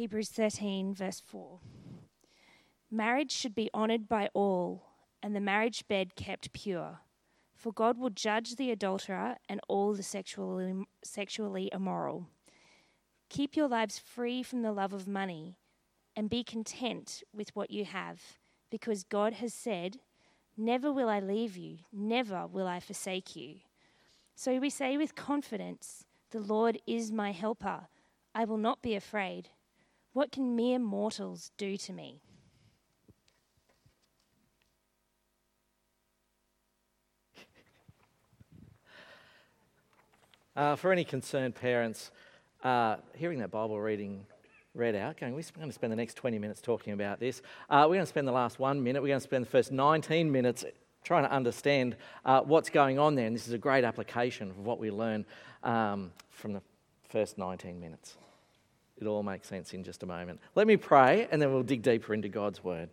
Hebrews 0.00 0.30
13, 0.30 0.94
verse 0.94 1.20
4. 1.26 1.60
Marriage 2.90 3.32
should 3.32 3.54
be 3.54 3.68
honoured 3.74 4.08
by 4.08 4.30
all, 4.32 4.86
and 5.22 5.36
the 5.36 5.40
marriage 5.40 5.86
bed 5.88 6.16
kept 6.16 6.54
pure. 6.54 7.00
For 7.54 7.70
God 7.70 7.98
will 7.98 8.08
judge 8.08 8.56
the 8.56 8.70
adulterer 8.70 9.36
and 9.46 9.60
all 9.68 9.92
the 9.92 10.02
sexually, 10.02 10.86
sexually 11.04 11.68
immoral. 11.70 12.28
Keep 13.28 13.56
your 13.56 13.68
lives 13.68 13.98
free 13.98 14.42
from 14.42 14.62
the 14.62 14.72
love 14.72 14.94
of 14.94 15.06
money, 15.06 15.58
and 16.16 16.30
be 16.30 16.44
content 16.44 17.22
with 17.34 17.54
what 17.54 17.70
you 17.70 17.84
have, 17.84 18.38
because 18.70 19.04
God 19.04 19.34
has 19.34 19.52
said, 19.52 19.98
Never 20.56 20.90
will 20.90 21.10
I 21.10 21.20
leave 21.20 21.58
you, 21.58 21.80
never 21.92 22.46
will 22.46 22.66
I 22.66 22.80
forsake 22.80 23.36
you. 23.36 23.56
So 24.34 24.60
we 24.60 24.70
say 24.70 24.96
with 24.96 25.14
confidence, 25.14 26.06
The 26.30 26.40
Lord 26.40 26.78
is 26.86 27.12
my 27.12 27.32
helper. 27.32 27.88
I 28.34 28.46
will 28.46 28.56
not 28.56 28.80
be 28.80 28.94
afraid. 28.94 29.50
What 30.12 30.32
can 30.32 30.56
mere 30.56 30.80
mortals 30.80 31.52
do 31.56 31.76
to 31.76 31.92
me? 31.92 32.20
Uh, 40.56 40.74
for 40.74 40.92
any 40.92 41.04
concerned 41.04 41.54
parents, 41.54 42.10
uh, 42.64 42.96
hearing 43.14 43.38
that 43.38 43.52
Bible 43.52 43.80
reading 43.80 44.26
read 44.74 44.96
out, 44.96 45.16
going, 45.16 45.32
we're 45.32 45.42
going 45.56 45.68
to 45.68 45.72
spend 45.72 45.92
the 45.92 45.96
next 45.96 46.14
20 46.14 46.40
minutes 46.40 46.60
talking 46.60 46.92
about 46.92 47.20
this. 47.20 47.40
Uh, 47.70 47.82
we're 47.88 47.94
going 47.94 48.00
to 48.00 48.06
spend 48.06 48.26
the 48.26 48.32
last 48.32 48.58
one 48.58 48.82
minute, 48.82 49.00
we're 49.00 49.08
going 49.08 49.20
to 49.20 49.24
spend 49.24 49.46
the 49.46 49.50
first 49.50 49.70
19 49.70 50.30
minutes 50.30 50.64
trying 51.04 51.22
to 51.22 51.30
understand 51.30 51.96
uh, 52.24 52.40
what's 52.40 52.68
going 52.68 52.98
on 52.98 53.14
there. 53.14 53.26
And 53.26 53.34
this 53.34 53.46
is 53.46 53.52
a 53.52 53.58
great 53.58 53.84
application 53.84 54.50
of 54.50 54.58
what 54.58 54.80
we 54.80 54.90
learn 54.90 55.24
um, 55.62 56.12
from 56.30 56.52
the 56.52 56.62
first 57.08 57.38
19 57.38 57.80
minutes. 57.80 58.16
It 59.00 59.06
all 59.06 59.22
makes 59.22 59.48
sense 59.48 59.72
in 59.72 59.82
just 59.82 60.02
a 60.02 60.06
moment. 60.06 60.40
Let 60.54 60.66
me 60.66 60.76
pray, 60.76 61.26
and 61.30 61.40
then 61.40 61.52
we'll 61.52 61.62
dig 61.62 61.82
deeper 61.82 62.12
into 62.12 62.28
God's 62.28 62.62
word. 62.62 62.90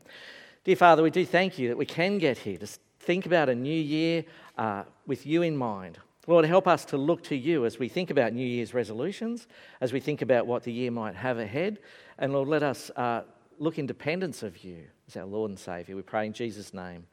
Dear 0.64 0.76
Father, 0.76 1.04
we 1.04 1.10
do 1.10 1.26
thank 1.26 1.60
you 1.60 1.68
that 1.68 1.78
we 1.78 1.86
can 1.86 2.18
get 2.18 2.38
here 2.38 2.58
to 2.58 2.68
think 3.00 3.26
about 3.26 3.50
a 3.50 3.56
new 3.56 3.70
year 3.80 4.24
uh, 4.58 4.84
with 5.06 5.26
you 5.26 5.42
in 5.42 5.58
mind. 5.58 5.98
Lord, 6.28 6.44
help 6.46 6.68
us 6.68 6.84
to 6.86 6.98
look 6.98 7.24
to 7.24 7.36
you 7.36 7.66
as 7.66 7.80
we 7.80 7.88
think 7.88 8.10
about 8.10 8.34
New 8.34 8.46
Year's 8.46 8.74
resolutions, 8.74 9.48
as 9.80 9.94
we 9.94 10.02
think 10.02 10.22
about 10.22 10.46
what 10.46 10.64
the 10.64 10.74
year 10.74 10.92
might 10.92 11.16
have 11.16 11.40
ahead. 11.40 11.80
And 12.18 12.34
Lord, 12.34 12.50
let 12.50 12.64
us 12.64 12.90
uh, 12.98 13.22
look 13.60 13.80
in 13.80 13.86
dependence 13.86 14.44
of 14.44 14.64
you 14.64 14.84
as 15.08 15.16
our 15.16 15.26
Lord 15.26 15.52
and 15.52 15.58
Saviour. 15.60 15.96
We 15.96 16.04
pray 16.04 16.26
in 16.26 16.34
Jesus' 16.34 16.74
name. 16.74 17.06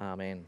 Amen. 0.00 0.46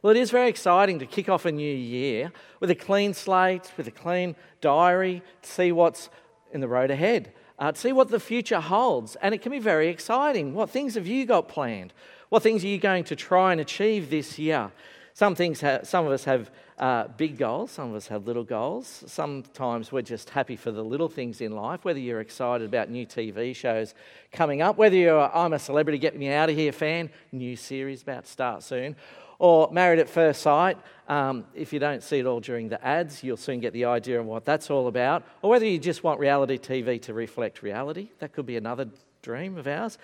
Well, 0.00 0.14
it 0.14 0.18
is 0.18 0.30
very 0.30 0.48
exciting 0.48 0.98
to 0.98 1.06
kick 1.06 1.28
off 1.28 1.44
a 1.46 1.52
new 1.52 1.74
year 1.74 2.32
with 2.60 2.70
a 2.70 2.74
clean 2.74 3.14
slate, 3.14 3.72
with 3.76 3.86
a 3.86 3.90
clean 3.90 4.36
diary, 4.60 5.22
to 5.42 5.50
see 5.50 5.72
what's 5.72 6.10
in 6.54 6.60
the 6.60 6.68
road 6.68 6.90
ahead, 6.90 7.32
uh, 7.58 7.72
see 7.74 7.92
what 7.92 8.08
the 8.08 8.20
future 8.20 8.60
holds. 8.60 9.16
And 9.16 9.34
it 9.34 9.42
can 9.42 9.52
be 9.52 9.58
very 9.58 9.88
exciting. 9.88 10.54
What 10.54 10.70
things 10.70 10.94
have 10.94 11.06
you 11.06 11.26
got 11.26 11.48
planned? 11.48 11.92
What 12.30 12.42
things 12.42 12.64
are 12.64 12.68
you 12.68 12.78
going 12.78 13.04
to 13.04 13.16
try 13.16 13.52
and 13.52 13.60
achieve 13.60 14.08
this 14.08 14.38
year? 14.38 14.70
Some 15.12 15.34
things, 15.34 15.60
have, 15.60 15.86
some 15.86 16.06
of 16.06 16.12
us 16.12 16.24
have 16.24 16.50
uh, 16.78 17.06
big 17.16 17.38
goals, 17.38 17.70
some 17.70 17.90
of 17.90 17.94
us 17.94 18.08
have 18.08 18.26
little 18.26 18.42
goals. 18.42 19.04
Sometimes 19.06 19.92
we're 19.92 20.02
just 20.02 20.30
happy 20.30 20.56
for 20.56 20.72
the 20.72 20.82
little 20.82 21.08
things 21.08 21.40
in 21.40 21.52
life, 21.52 21.84
whether 21.84 22.00
you're 22.00 22.20
excited 22.20 22.66
about 22.66 22.90
new 22.90 23.06
TV 23.06 23.54
shows 23.54 23.94
coming 24.32 24.60
up, 24.60 24.76
whether 24.76 24.96
you're 24.96 25.30
I'm 25.32 25.52
a 25.52 25.58
celebrity, 25.58 25.98
get 25.98 26.18
me 26.18 26.32
out 26.32 26.50
of 26.50 26.56
here 26.56 26.72
fan, 26.72 27.10
new 27.30 27.54
series 27.54 28.02
about 28.02 28.24
to 28.24 28.30
start 28.30 28.62
soon, 28.64 28.96
or 29.38 29.70
Married 29.72 29.98
at 29.98 30.08
First 30.08 30.42
Sight. 30.42 30.78
Um, 31.08 31.44
if 31.54 31.72
you 31.72 31.78
don't 31.78 32.02
see 32.02 32.18
it 32.18 32.26
all 32.26 32.40
during 32.40 32.68
the 32.68 32.84
ads, 32.84 33.22
you'll 33.22 33.36
soon 33.36 33.60
get 33.60 33.72
the 33.72 33.84
idea 33.84 34.20
of 34.20 34.26
what 34.26 34.44
that's 34.44 34.70
all 34.70 34.88
about. 34.88 35.22
Or 35.42 35.50
whether 35.50 35.66
you 35.66 35.78
just 35.78 36.02
want 36.02 36.20
reality 36.20 36.58
TV 36.58 37.00
to 37.02 37.14
reflect 37.14 37.62
reality, 37.62 38.10
that 38.20 38.32
could 38.32 38.46
be 38.46 38.56
another 38.56 38.88
dream 39.22 39.56
of 39.56 39.66
ours. 39.66 39.98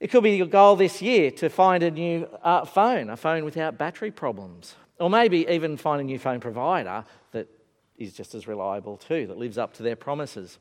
It 0.00 0.10
could 0.10 0.22
be 0.22 0.36
your 0.36 0.46
goal 0.46 0.76
this 0.76 1.00
year 1.00 1.30
to 1.32 1.48
find 1.48 1.82
a 1.82 1.90
new 1.90 2.28
uh, 2.42 2.64
phone, 2.64 3.10
a 3.10 3.16
phone 3.16 3.44
without 3.44 3.78
battery 3.78 4.10
problems. 4.10 4.74
Or 4.98 5.08
maybe 5.08 5.46
even 5.48 5.76
find 5.76 6.00
a 6.00 6.04
new 6.04 6.18
phone 6.18 6.40
provider 6.40 7.04
that 7.32 7.48
is 7.96 8.12
just 8.12 8.34
as 8.34 8.46
reliable 8.46 8.96
too, 8.96 9.26
that 9.28 9.38
lives 9.38 9.58
up 9.58 9.74
to 9.74 9.82
their 9.82 9.96
promises. 9.96 10.58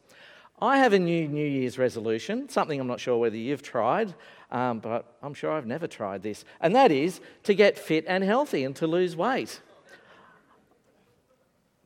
I 0.62 0.78
have 0.78 0.94
a 0.94 1.00
new 1.00 1.28
New 1.28 1.46
Year's 1.46 1.78
resolution, 1.78 2.48
something 2.48 2.80
I'm 2.80 2.88
not 2.88 3.00
sure 3.00 3.18
whether 3.18 3.36
you've 3.36 3.64
tried, 3.64 4.14
um, 4.54 4.80
but 4.80 5.18
I'm 5.22 5.34
sure 5.34 5.52
I've 5.52 5.66
never 5.66 5.88
tried 5.88 6.24
this, 6.24 6.46
and 6.62 6.74
that 6.76 6.92
is 6.92 7.20
to 7.44 7.54
get 7.54 7.78
fit 7.78 8.06
and 8.08 8.24
healthy 8.24 8.64
and 8.64 8.74
to 8.78 8.88
lose 8.88 9.18
weight. 9.18 9.60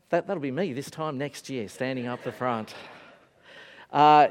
That, 0.09 0.27
that'll 0.27 0.41
be 0.41 0.51
me 0.51 0.73
this 0.73 0.91
time 0.91 1.17
next 1.17 1.49
year, 1.49 1.67
standing 1.67 2.05
up 2.05 2.23
the 2.23 2.31
front. 2.31 2.75
Uh, 3.91 4.27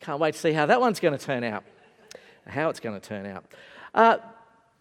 can't 0.00 0.20
wait 0.20 0.34
to 0.34 0.40
see 0.40 0.52
how 0.52 0.66
that 0.66 0.80
one's 0.80 1.00
going 1.00 1.16
to 1.16 1.24
turn 1.24 1.42
out 1.42 1.64
how 2.46 2.68
it's 2.68 2.80
going 2.80 2.98
to 2.98 3.06
turn 3.06 3.26
out. 3.26 3.44
Uh, 3.94 4.18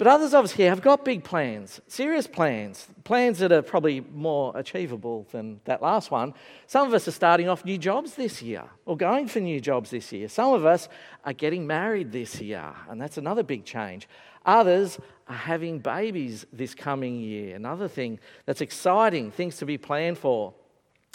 but 0.02 0.08
others 0.08 0.34
of 0.34 0.46
us 0.46 0.52
here 0.54 0.72
have 0.72 0.82
got 0.82 1.06
big 1.06 1.24
plans, 1.24 1.80
serious 1.86 2.26
plans, 2.26 2.88
plans 3.04 3.38
that 3.38 3.52
are 3.52 3.62
probably 3.62 4.02
more 4.02 4.52
achievable 4.56 5.28
than 5.32 5.62
that 5.66 5.80
last 5.80 6.10
one. 6.10 6.34
Some 6.66 6.88
of 6.88 6.94
us 6.96 7.08
are 7.08 7.12
starting 7.12 7.48
off 7.48 7.64
new 7.64 7.78
jobs 7.78 8.16
this 8.16 8.42
year 8.42 8.64
or 8.88 8.98
going 8.98 9.28
for 9.28 9.42
new 9.42 9.62
jobs 9.62 9.92
this 9.92 10.12
year. 10.12 10.28
Some 10.28 10.54
of 10.56 10.66
us 10.66 10.90
are 11.24 11.34
getting 11.34 11.68
married 11.68 12.12
this 12.12 12.42
year, 12.42 12.74
and 12.90 13.00
that's 13.00 13.20
another 13.20 13.44
big 13.44 13.64
change. 13.64 14.10
Others 14.44 14.98
are 15.28 15.36
having 15.36 15.78
babies 15.78 16.48
this 16.52 16.74
coming 16.74 17.20
year, 17.20 17.56
another 17.56 17.88
thing 17.88 18.20
that's 18.48 18.62
exciting, 18.62 19.30
things 19.30 19.58
to 19.58 19.68
be 19.68 19.78
planned 19.78 20.18
for. 20.18 20.56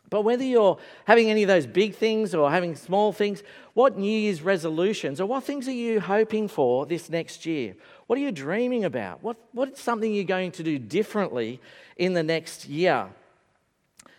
But 0.09 0.23
whether 0.23 0.45
you're 0.45 0.79
having 1.05 1.31
any 1.31 1.43
of 1.43 1.49
those 1.49 1.67
big 1.67 1.95
things 1.95 2.35
or 2.35 2.51
having 2.51 2.77
small 2.77 3.13
things, 3.13 3.43
what 3.75 3.99
New 3.99 4.19
Year's 4.19 4.41
resolutions 4.41 5.21
or 5.21 5.27
what 5.27 5.43
things 5.45 5.67
are 5.67 5.73
you 5.73 6.01
hoping 6.01 6.47
for 6.49 6.87
this 6.87 7.11
next 7.11 7.45
year? 7.45 7.75
What 8.07 8.19
are 8.19 8.23
you 8.23 8.31
dreaming 8.31 8.85
about? 8.85 9.23
What, 9.23 9.37
what's 9.53 9.83
something 9.83 10.15
you're 10.15 10.25
going 10.25 10.53
to 10.53 10.63
do 10.63 10.79
differently 10.79 11.61
in 11.97 12.15
the 12.15 12.23
next 12.23 12.69
year? 12.69 13.09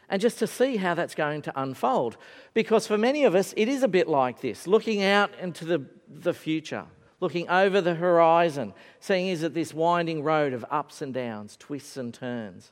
And 0.09 0.21
just 0.21 0.39
to 0.39 0.47
see 0.47 0.77
how 0.77 0.93
that's 0.93 1.15
going 1.15 1.41
to 1.43 1.61
unfold. 1.61 2.17
Because 2.53 2.85
for 2.85 2.97
many 2.97 3.23
of 3.23 3.33
us, 3.33 3.53
it 3.55 3.69
is 3.69 3.83
a 3.83 3.87
bit 3.87 4.07
like 4.07 4.41
this 4.41 4.67
looking 4.67 5.03
out 5.03 5.31
into 5.39 5.63
the, 5.63 5.85
the 6.09 6.33
future, 6.33 6.85
looking 7.21 7.47
over 7.49 7.79
the 7.79 7.95
horizon, 7.95 8.73
seeing 8.99 9.27
is 9.27 9.43
it 9.43 9.53
this 9.53 9.73
winding 9.73 10.23
road 10.23 10.51
of 10.51 10.65
ups 10.69 11.01
and 11.01 11.13
downs, 11.13 11.55
twists 11.57 11.95
and 11.95 12.13
turns. 12.13 12.71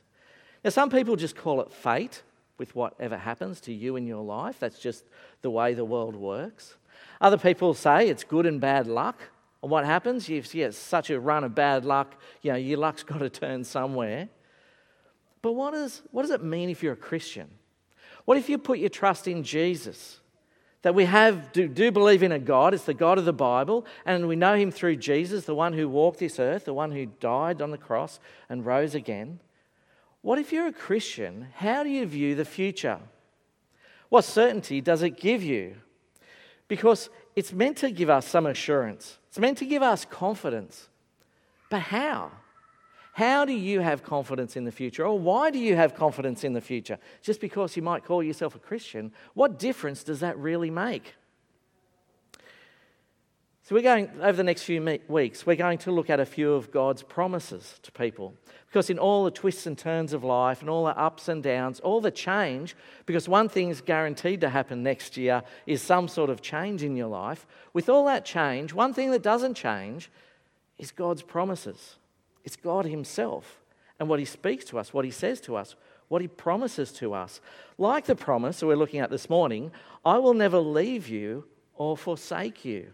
Now, 0.62 0.70
some 0.70 0.90
people 0.90 1.16
just 1.16 1.36
call 1.36 1.60
it 1.60 1.72
fate 1.72 2.22
with 2.58 2.74
whatever 2.74 3.16
happens 3.16 3.60
to 3.62 3.72
you 3.72 3.96
in 3.96 4.06
your 4.06 4.22
life. 4.22 4.58
That's 4.58 4.78
just 4.78 5.04
the 5.42 5.50
way 5.50 5.74
the 5.74 5.84
world 5.84 6.16
works. 6.16 6.76
Other 7.20 7.38
people 7.38 7.74
say 7.74 8.08
it's 8.08 8.24
good 8.24 8.46
and 8.46 8.60
bad 8.60 8.86
luck. 8.86 9.20
And 9.62 9.70
what 9.70 9.84
happens? 9.84 10.28
You 10.28 10.42
see, 10.42 10.62
it's 10.62 10.76
such 10.76 11.10
a 11.10 11.18
run 11.18 11.44
of 11.44 11.54
bad 11.54 11.84
luck, 11.84 12.20
you 12.42 12.52
know, 12.52 12.58
your 12.58 12.78
luck's 12.78 13.02
got 13.04 13.18
to 13.18 13.30
turn 13.30 13.64
somewhere. 13.64 14.28
But 15.42 15.52
what, 15.52 15.74
is, 15.74 16.02
what 16.10 16.22
does 16.22 16.30
it 16.30 16.42
mean 16.42 16.70
if 16.70 16.82
you're 16.82 16.94
a 16.94 16.96
Christian? 16.96 17.48
What 18.24 18.38
if 18.38 18.48
you 18.48 18.58
put 18.58 18.78
your 18.78 18.88
trust 18.88 19.28
in 19.28 19.44
Jesus? 19.44 20.20
That 20.82 20.94
we 20.94 21.04
have 21.04 21.52
do, 21.52 21.68
do 21.68 21.90
believe 21.90 22.22
in 22.22 22.32
a 22.32 22.38
God, 22.38 22.74
it's 22.74 22.84
the 22.84 22.94
God 22.94 23.18
of 23.18 23.24
the 23.24 23.32
Bible, 23.32 23.86
and 24.04 24.28
we 24.28 24.36
know 24.36 24.54
him 24.54 24.70
through 24.70 24.96
Jesus, 24.96 25.44
the 25.44 25.54
one 25.54 25.72
who 25.72 25.88
walked 25.88 26.18
this 26.18 26.38
earth, 26.38 26.64
the 26.64 26.74
one 26.74 26.92
who 26.92 27.06
died 27.06 27.60
on 27.60 27.70
the 27.70 27.78
cross 27.78 28.20
and 28.48 28.64
rose 28.64 28.94
again. 28.94 29.40
What 30.26 30.40
if 30.40 30.52
you're 30.52 30.66
a 30.66 30.72
Christian? 30.72 31.46
How 31.54 31.84
do 31.84 31.88
you 31.88 32.04
view 32.04 32.34
the 32.34 32.44
future? 32.44 32.98
What 34.08 34.24
certainty 34.24 34.80
does 34.80 35.02
it 35.02 35.10
give 35.10 35.40
you? 35.40 35.76
Because 36.66 37.10
it's 37.36 37.52
meant 37.52 37.76
to 37.76 37.92
give 37.92 38.10
us 38.10 38.26
some 38.26 38.44
assurance, 38.44 39.18
it's 39.28 39.38
meant 39.38 39.56
to 39.58 39.64
give 39.64 39.84
us 39.84 40.04
confidence. 40.04 40.88
But 41.70 41.82
how? 41.82 42.32
How 43.12 43.44
do 43.44 43.52
you 43.52 43.78
have 43.78 44.02
confidence 44.02 44.56
in 44.56 44.64
the 44.64 44.72
future? 44.72 45.06
Or 45.06 45.16
why 45.16 45.52
do 45.52 45.60
you 45.60 45.76
have 45.76 45.94
confidence 45.94 46.42
in 46.42 46.54
the 46.54 46.60
future? 46.60 46.98
Just 47.22 47.40
because 47.40 47.76
you 47.76 47.82
might 47.82 48.04
call 48.04 48.20
yourself 48.20 48.56
a 48.56 48.58
Christian, 48.58 49.12
what 49.34 49.60
difference 49.60 50.02
does 50.02 50.18
that 50.20 50.36
really 50.38 50.70
make? 50.70 51.14
So, 53.66 53.74
we're 53.74 53.82
going, 53.82 54.08
over 54.20 54.36
the 54.36 54.44
next 54.44 54.62
few 54.62 55.00
weeks, 55.08 55.44
we're 55.44 55.56
going 55.56 55.78
to 55.78 55.90
look 55.90 56.08
at 56.08 56.20
a 56.20 56.24
few 56.24 56.52
of 56.52 56.70
God's 56.70 57.02
promises 57.02 57.80
to 57.82 57.90
people. 57.90 58.32
Because 58.68 58.90
in 58.90 58.98
all 59.00 59.24
the 59.24 59.30
twists 59.32 59.66
and 59.66 59.76
turns 59.76 60.12
of 60.12 60.22
life 60.22 60.60
and 60.60 60.70
all 60.70 60.84
the 60.84 60.96
ups 60.96 61.26
and 61.26 61.42
downs, 61.42 61.80
all 61.80 62.00
the 62.00 62.12
change, 62.12 62.76
because 63.06 63.28
one 63.28 63.48
thing 63.48 63.70
is 63.70 63.80
guaranteed 63.80 64.40
to 64.42 64.50
happen 64.50 64.84
next 64.84 65.16
year 65.16 65.42
is 65.66 65.82
some 65.82 66.06
sort 66.06 66.30
of 66.30 66.40
change 66.40 66.84
in 66.84 66.94
your 66.94 67.08
life. 67.08 67.44
With 67.72 67.88
all 67.88 68.04
that 68.04 68.24
change, 68.24 68.72
one 68.72 68.94
thing 68.94 69.10
that 69.10 69.24
doesn't 69.24 69.54
change 69.54 70.12
is 70.78 70.92
God's 70.92 71.22
promises. 71.22 71.96
It's 72.44 72.54
God 72.54 72.86
Himself 72.86 73.58
and 73.98 74.08
what 74.08 74.20
He 74.20 74.26
speaks 74.26 74.64
to 74.66 74.78
us, 74.78 74.94
what 74.94 75.04
He 75.04 75.10
says 75.10 75.40
to 75.40 75.56
us, 75.56 75.74
what 76.06 76.22
He 76.22 76.28
promises 76.28 76.92
to 76.92 77.14
us. 77.14 77.40
Like 77.78 78.04
the 78.04 78.14
promise 78.14 78.60
that 78.60 78.68
we're 78.68 78.76
looking 78.76 79.00
at 79.00 79.10
this 79.10 79.28
morning 79.28 79.72
I 80.04 80.18
will 80.18 80.34
never 80.34 80.60
leave 80.60 81.08
you 81.08 81.46
or 81.74 81.96
forsake 81.96 82.64
you. 82.64 82.92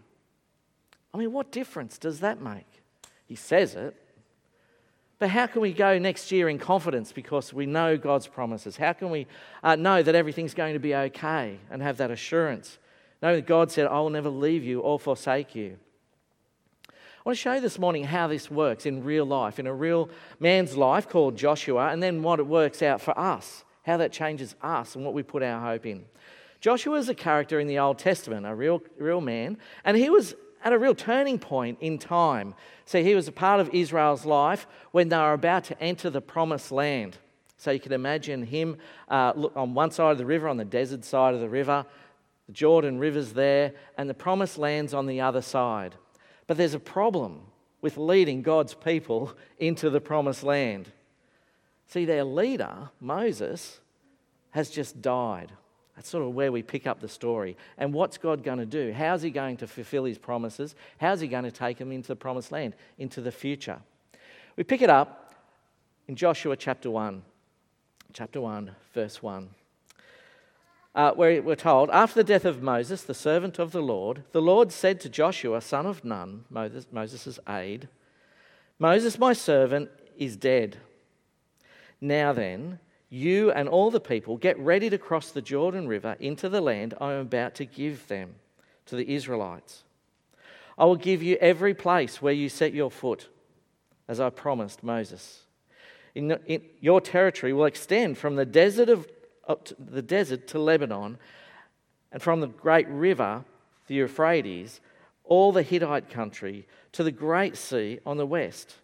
I 1.13 1.17
mean, 1.17 1.31
what 1.31 1.51
difference 1.51 1.97
does 1.97 2.21
that 2.21 2.41
make? 2.41 2.67
He 3.25 3.35
says 3.35 3.75
it. 3.75 3.95
But 5.19 5.29
how 5.29 5.47
can 5.47 5.61
we 5.61 5.71
go 5.71 5.97
next 5.99 6.31
year 6.31 6.49
in 6.49 6.57
confidence 6.57 7.11
because 7.11 7.53
we 7.53 7.65
know 7.65 7.97
God's 7.97 8.27
promises? 8.27 8.75
How 8.75 8.93
can 8.93 9.09
we 9.09 9.27
uh, 9.63 9.75
know 9.75 10.03
that 10.03 10.15
everything's 10.15 10.53
going 10.53 10.73
to 10.73 10.79
be 10.79 10.95
okay 10.95 11.59
and 11.69 11.81
have 11.81 11.97
that 11.97 12.11
assurance 12.11 12.77
knowing 13.23 13.37
that 13.37 13.47
God 13.47 13.71
said, 13.71 13.87
I 13.87 14.01
will 14.01 14.09
never 14.09 14.29
leave 14.29 14.65
you 14.65 14.81
or 14.81 14.99
forsake 14.99 15.55
you. 15.55 15.77
I 16.89 16.91
want 17.23 17.37
to 17.37 17.41
show 17.41 17.53
you 17.53 17.61
this 17.61 17.79
morning 17.79 18.03
how 18.03 18.27
this 18.27 18.51
works 18.51 18.85
in 18.85 19.01
real 19.01 19.23
life, 19.23 19.59
in 19.59 19.65
a 19.65 19.73
real 19.73 20.09
man's 20.41 20.75
life 20.75 21.07
called 21.07 21.37
Joshua, 21.37 21.87
and 21.87 22.03
then 22.03 22.21
what 22.21 22.39
it 22.39 22.47
works 22.47 22.81
out 22.81 22.99
for 22.99 23.17
us, 23.17 23.63
how 23.83 23.95
that 23.95 24.11
changes 24.11 24.55
us 24.61 24.95
and 24.95 25.05
what 25.05 25.13
we 25.13 25.23
put 25.23 25.41
our 25.41 25.61
hope 25.61 25.85
in. 25.85 26.03
Joshua 26.59 26.97
is 26.97 27.07
a 27.07 27.15
character 27.15 27.61
in 27.61 27.67
the 27.67 27.79
Old 27.79 27.97
Testament, 27.97 28.45
a 28.45 28.53
real, 28.53 28.83
real 28.97 29.21
man, 29.21 29.57
and 29.85 29.95
he 29.95 30.09
was 30.09 30.35
at 30.63 30.73
a 30.73 30.79
real 30.79 30.95
turning 30.95 31.37
point 31.37 31.77
in 31.81 31.97
time. 31.97 32.55
See, 32.85 33.03
he 33.03 33.15
was 33.15 33.27
a 33.27 33.31
part 33.31 33.59
of 33.59 33.69
Israel's 33.73 34.25
life 34.25 34.65
when 34.91 35.09
they 35.09 35.17
were 35.17 35.33
about 35.33 35.65
to 35.65 35.81
enter 35.81 36.09
the 36.09 36.21
promised 36.21 36.71
land. 36.71 37.17
So 37.57 37.71
you 37.71 37.79
can 37.79 37.93
imagine 37.93 38.43
him 38.43 38.77
uh, 39.09 39.33
on 39.55 39.73
one 39.73 39.91
side 39.91 40.11
of 40.11 40.17
the 40.17 40.25
river, 40.25 40.47
on 40.47 40.57
the 40.57 40.65
desert 40.65 41.05
side 41.05 41.33
of 41.33 41.39
the 41.39 41.49
river, 41.49 41.85
the 42.47 42.53
Jordan 42.53 42.99
River's 42.99 43.33
there, 43.33 43.73
and 43.97 44.09
the 44.09 44.13
promised 44.13 44.57
land's 44.57 44.93
on 44.93 45.05
the 45.05 45.21
other 45.21 45.41
side. 45.41 45.95
But 46.47 46.57
there's 46.57 46.73
a 46.73 46.79
problem 46.79 47.41
with 47.81 47.97
leading 47.97 48.41
God's 48.41 48.73
people 48.73 49.33
into 49.59 49.89
the 49.89 50.01
promised 50.01 50.43
land. 50.43 50.91
See, 51.87 52.05
their 52.05 52.23
leader, 52.23 52.89
Moses, 52.99 53.79
has 54.51 54.69
just 54.69 55.01
died. 55.01 55.51
That's 55.95 56.09
sort 56.09 56.23
of 56.23 56.33
where 56.33 56.51
we 56.51 56.63
pick 56.63 56.87
up 56.87 56.99
the 56.99 57.07
story. 57.07 57.55
And 57.77 57.93
what's 57.93 58.17
God 58.17 58.43
going 58.43 58.59
to 58.59 58.65
do? 58.65 58.93
How's 58.93 59.21
He 59.21 59.29
going 59.29 59.57
to 59.57 59.67
fulfill 59.67 60.05
His 60.05 60.17
promises? 60.17 60.75
How's 60.99 61.19
He 61.19 61.27
going 61.27 61.43
to 61.43 61.51
take 61.51 61.77
them 61.77 61.91
into 61.91 62.07
the 62.07 62.15
promised 62.15 62.51
land, 62.51 62.75
into 62.97 63.21
the 63.21 63.31
future? 63.31 63.79
We 64.55 64.63
pick 64.63 64.81
it 64.81 64.89
up 64.89 65.33
in 66.07 66.15
Joshua 66.15 66.55
chapter 66.55 66.89
1. 66.89 67.21
Chapter 68.13 68.41
1, 68.41 68.71
verse 68.93 69.23
1 69.23 69.49
uh, 70.95 71.11
where 71.13 71.41
we're 71.41 71.55
told, 71.55 71.89
after 71.89 72.19
the 72.19 72.23
death 72.23 72.45
of 72.45 72.61
Moses, 72.61 73.03
the 73.03 73.13
servant 73.13 73.57
of 73.57 73.71
the 73.71 73.81
Lord, 73.81 74.23
the 74.31 74.41
Lord 74.41 74.71
said 74.71 74.99
to 75.01 75.09
Joshua, 75.09 75.61
son 75.61 75.85
of 75.85 76.05
Nun, 76.05 76.45
Moses' 76.49 76.87
Moses' 76.91 77.39
aide, 77.47 77.87
Moses, 78.79 79.17
my 79.17 79.33
servant, 79.33 79.89
is 80.17 80.35
dead. 80.35 80.77
Now 81.99 82.33
then, 82.33 82.79
you 83.13 83.51
and 83.51 83.69
all 83.69 83.91
the 83.91 83.99
people 83.99 84.37
get 84.37 84.57
ready 84.57 84.89
to 84.89 84.97
cross 84.97 85.29
the 85.29 85.41
Jordan 85.41 85.87
River 85.87 86.17
into 86.19 86.49
the 86.49 86.61
land 86.61 86.95
I 86.99 87.13
am 87.13 87.19
about 87.19 87.53
to 87.55 87.65
give 87.65 88.07
them, 88.07 88.33
to 88.87 88.95
the 88.95 89.13
Israelites. 89.13 89.83
I 90.79 90.85
will 90.85 90.95
give 90.95 91.21
you 91.21 91.37
every 91.39 91.75
place 91.75 92.23
where 92.23 92.33
you 92.33 92.49
set 92.49 92.73
your 92.73 92.89
foot, 92.89 93.29
as 94.07 94.19
I 94.19 94.31
promised 94.31 94.81
Moses. 94.81 95.43
In, 96.15 96.31
in, 96.47 96.63
your 96.79 96.99
territory 96.99 97.53
will 97.53 97.65
extend 97.65 98.17
from 98.17 98.35
the 98.35 98.47
desert 98.47 98.89
of 98.89 99.07
the 99.77 100.01
desert 100.01 100.47
to 100.47 100.59
Lebanon, 100.59 101.19
and 102.11 102.19
from 102.21 102.39
the 102.39 102.47
great 102.47 102.87
river, 102.87 103.45
the 103.87 103.95
Euphrates, 103.95 104.81
all 105.23 105.51
the 105.51 105.61
Hittite 105.61 106.09
country, 106.09 106.65
to 106.93 107.03
the 107.03 107.11
great 107.11 107.57
sea 107.57 107.99
on 108.07 108.17
the 108.17 108.25
west. 108.25 108.77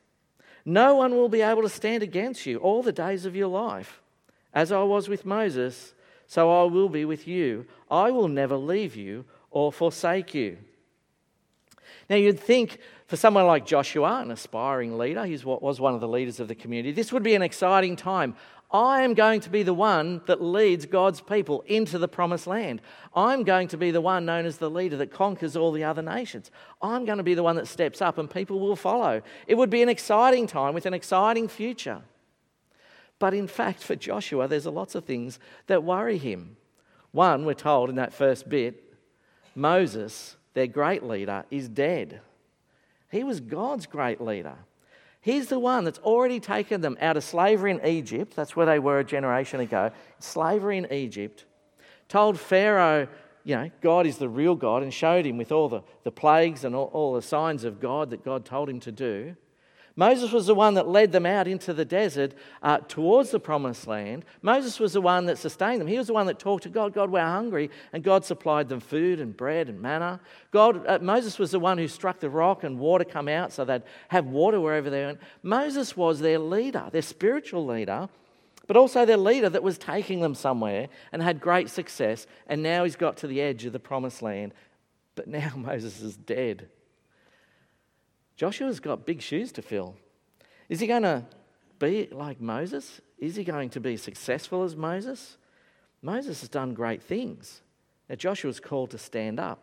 No 0.65 0.93
one 0.93 1.13
will 1.13 1.29
be 1.29 1.41
able 1.41 1.63
to 1.63 1.69
stand 1.69 2.03
against 2.03 2.45
you 2.45 2.57
all 2.57 2.83
the 2.83 2.91
days 2.91 3.25
of 3.25 3.35
your 3.35 3.47
life. 3.47 4.01
As 4.53 4.71
I 4.71 4.83
was 4.83 5.07
with 5.07 5.25
Moses, 5.25 5.93
so 6.27 6.51
I 6.51 6.63
will 6.65 6.89
be 6.89 7.05
with 7.05 7.27
you. 7.27 7.65
I 7.89 8.11
will 8.11 8.27
never 8.27 8.55
leave 8.55 8.95
you 8.95 9.25
or 9.51 9.71
forsake 9.71 10.33
you. 10.33 10.57
Now, 12.09 12.15
you'd 12.15 12.39
think 12.39 12.79
for 13.07 13.15
someone 13.15 13.45
like 13.45 13.65
Joshua, 13.65 14.21
an 14.21 14.31
aspiring 14.31 14.97
leader, 14.97 15.25
he 15.25 15.37
was 15.43 15.79
one 15.79 15.93
of 15.93 16.01
the 16.01 16.07
leaders 16.07 16.39
of 16.39 16.47
the 16.47 16.55
community, 16.55 16.91
this 16.91 17.11
would 17.11 17.23
be 17.23 17.35
an 17.35 17.41
exciting 17.41 17.95
time. 17.95 18.35
I 18.71 19.01
am 19.01 19.15
going 19.15 19.41
to 19.41 19.49
be 19.49 19.63
the 19.63 19.73
one 19.73 20.21
that 20.27 20.43
leads 20.43 20.85
God's 20.85 21.21
people 21.21 21.63
into 21.65 21.97
the 21.97 22.07
promised 22.07 22.45
land. 22.45 22.81
I'm 23.15 23.43
going 23.43 23.67
to 23.69 23.77
be 23.77 23.89
the 23.89 24.01
one 24.01 24.25
known 24.25 24.45
as 24.45 24.57
the 24.57 24.69
leader 24.69 24.95
that 24.97 25.11
conquers 25.11 25.55
all 25.55 25.71
the 25.71 25.83
other 25.83 26.03
nations. 26.03 26.51
I'm 26.79 27.05
going 27.05 27.17
to 27.17 27.23
be 27.23 27.33
the 27.33 27.41
one 27.41 27.55
that 27.55 27.67
steps 27.67 27.99
up 27.99 28.19
and 28.19 28.29
people 28.29 28.59
will 28.59 28.75
follow. 28.75 29.23
It 29.47 29.55
would 29.55 29.71
be 29.71 29.81
an 29.81 29.89
exciting 29.89 30.45
time 30.45 30.75
with 30.75 30.85
an 30.85 30.93
exciting 30.93 31.47
future. 31.47 32.03
But 33.19 33.33
in 33.33 33.47
fact, 33.47 33.83
for 33.83 33.95
Joshua, 33.95 34.47
there's 34.47 34.65
lots 34.65 34.95
of 34.95 35.03
things 35.03 35.39
that 35.67 35.83
worry 35.83 36.17
him. 36.17 36.55
One, 37.11 37.45
we're 37.45 37.53
told 37.53 37.89
in 37.89 37.95
that 37.95 38.13
first 38.13 38.47
bit 38.49 38.83
Moses, 39.55 40.37
their 40.53 40.67
great 40.67 41.03
leader, 41.03 41.43
is 41.51 41.67
dead. 41.67 42.21
He 43.11 43.23
was 43.23 43.39
God's 43.41 43.85
great 43.85 44.21
leader. 44.21 44.55
He's 45.21 45.47
the 45.47 45.59
one 45.59 45.83
that's 45.83 45.99
already 45.99 46.39
taken 46.39 46.79
them 46.79 46.97
out 47.01 47.17
of 47.17 47.23
slavery 47.23 47.71
in 47.71 47.85
Egypt. 47.85 48.35
That's 48.35 48.55
where 48.55 48.65
they 48.65 48.79
were 48.79 48.99
a 48.99 49.03
generation 49.03 49.59
ago. 49.59 49.91
Slavery 50.19 50.77
in 50.77 50.91
Egypt. 50.93 51.45
Told 52.07 52.39
Pharaoh, 52.39 53.07
you 53.43 53.55
know, 53.55 53.69
God 53.81 54.05
is 54.05 54.17
the 54.17 54.29
real 54.29 54.55
God 54.55 54.81
and 54.81 54.93
showed 54.93 55.25
him 55.25 55.37
with 55.37 55.51
all 55.51 55.67
the, 55.67 55.81
the 56.03 56.11
plagues 56.11 56.63
and 56.63 56.73
all, 56.73 56.89
all 56.93 57.13
the 57.13 57.21
signs 57.21 57.63
of 57.65 57.81
God 57.81 58.11
that 58.11 58.23
God 58.23 58.45
told 58.45 58.69
him 58.69 58.79
to 58.81 58.91
do. 58.91 59.35
Moses 59.99 60.31
was 60.31 60.45
the 60.45 60.55
one 60.55 60.75
that 60.75 60.87
led 60.87 61.11
them 61.11 61.25
out 61.25 61.45
into 61.45 61.73
the 61.73 61.83
desert 61.83 62.33
uh, 62.63 62.77
towards 62.87 63.31
the 63.31 63.39
promised 63.39 63.85
land. 63.85 64.23
Moses 64.41 64.79
was 64.79 64.93
the 64.93 65.01
one 65.01 65.25
that 65.25 65.37
sustained 65.37 65.81
them. 65.81 65.89
He 65.89 65.97
was 65.97 66.07
the 66.07 66.13
one 66.13 66.25
that 66.27 66.39
talked 66.39 66.63
to 66.63 66.69
God. 66.69 66.93
God, 66.93 67.11
we're 67.11 67.19
hungry. 67.19 67.69
And 67.91 68.01
God 68.01 68.23
supplied 68.23 68.69
them 68.69 68.79
food 68.79 69.19
and 69.19 69.35
bread 69.35 69.67
and 69.67 69.81
manna. 69.81 70.21
God, 70.51 70.87
uh, 70.87 70.99
Moses 71.01 71.37
was 71.37 71.51
the 71.51 71.59
one 71.59 71.77
who 71.77 71.89
struck 71.89 72.21
the 72.21 72.29
rock 72.29 72.63
and 72.63 72.79
water 72.79 73.03
come 73.03 73.27
out 73.27 73.51
so 73.51 73.65
they'd 73.65 73.83
have 74.07 74.27
water 74.27 74.61
wherever 74.61 74.89
they 74.89 75.03
went. 75.03 75.19
Moses 75.43 75.97
was 75.97 76.21
their 76.21 76.39
leader, 76.39 76.87
their 76.93 77.01
spiritual 77.01 77.65
leader, 77.65 78.07
but 78.67 78.77
also 78.77 79.05
their 79.05 79.17
leader 79.17 79.49
that 79.49 79.63
was 79.63 79.77
taking 79.77 80.21
them 80.21 80.33
somewhere 80.33 80.87
and 81.11 81.21
had 81.21 81.41
great 81.41 81.69
success. 81.69 82.25
And 82.47 82.63
now 82.63 82.85
he's 82.85 82.95
got 82.95 83.17
to 83.17 83.27
the 83.27 83.41
edge 83.41 83.65
of 83.65 83.73
the 83.73 83.79
promised 83.79 84.21
land. 84.21 84.53
But 85.15 85.27
now 85.27 85.51
Moses 85.57 85.99
is 85.99 86.15
dead. 86.15 86.69
Joshua's 88.39 88.79
got 88.79 89.05
big 89.05 89.21
shoes 89.21 89.51
to 89.51 89.61
fill. 89.61 89.97
Is 90.69 90.79
he 90.79 90.87
going 90.87 91.03
to 91.03 91.25
be 91.77 92.07
like 92.09 92.39
Moses? 92.39 93.01
Is 93.17 93.35
he 93.35 93.43
going 93.43 93.69
to 93.71 93.81
be 93.81 93.97
successful 93.97 94.63
as 94.63 94.77
Moses? 94.77 95.35
Moses 96.01 96.39
has 96.39 96.47
done 96.47 96.73
great 96.73 97.03
things. 97.03 97.59
Now, 98.07 98.15
Joshua's 98.15 98.61
called 98.61 98.91
to 98.91 98.97
stand 98.97 99.41
up. 99.41 99.59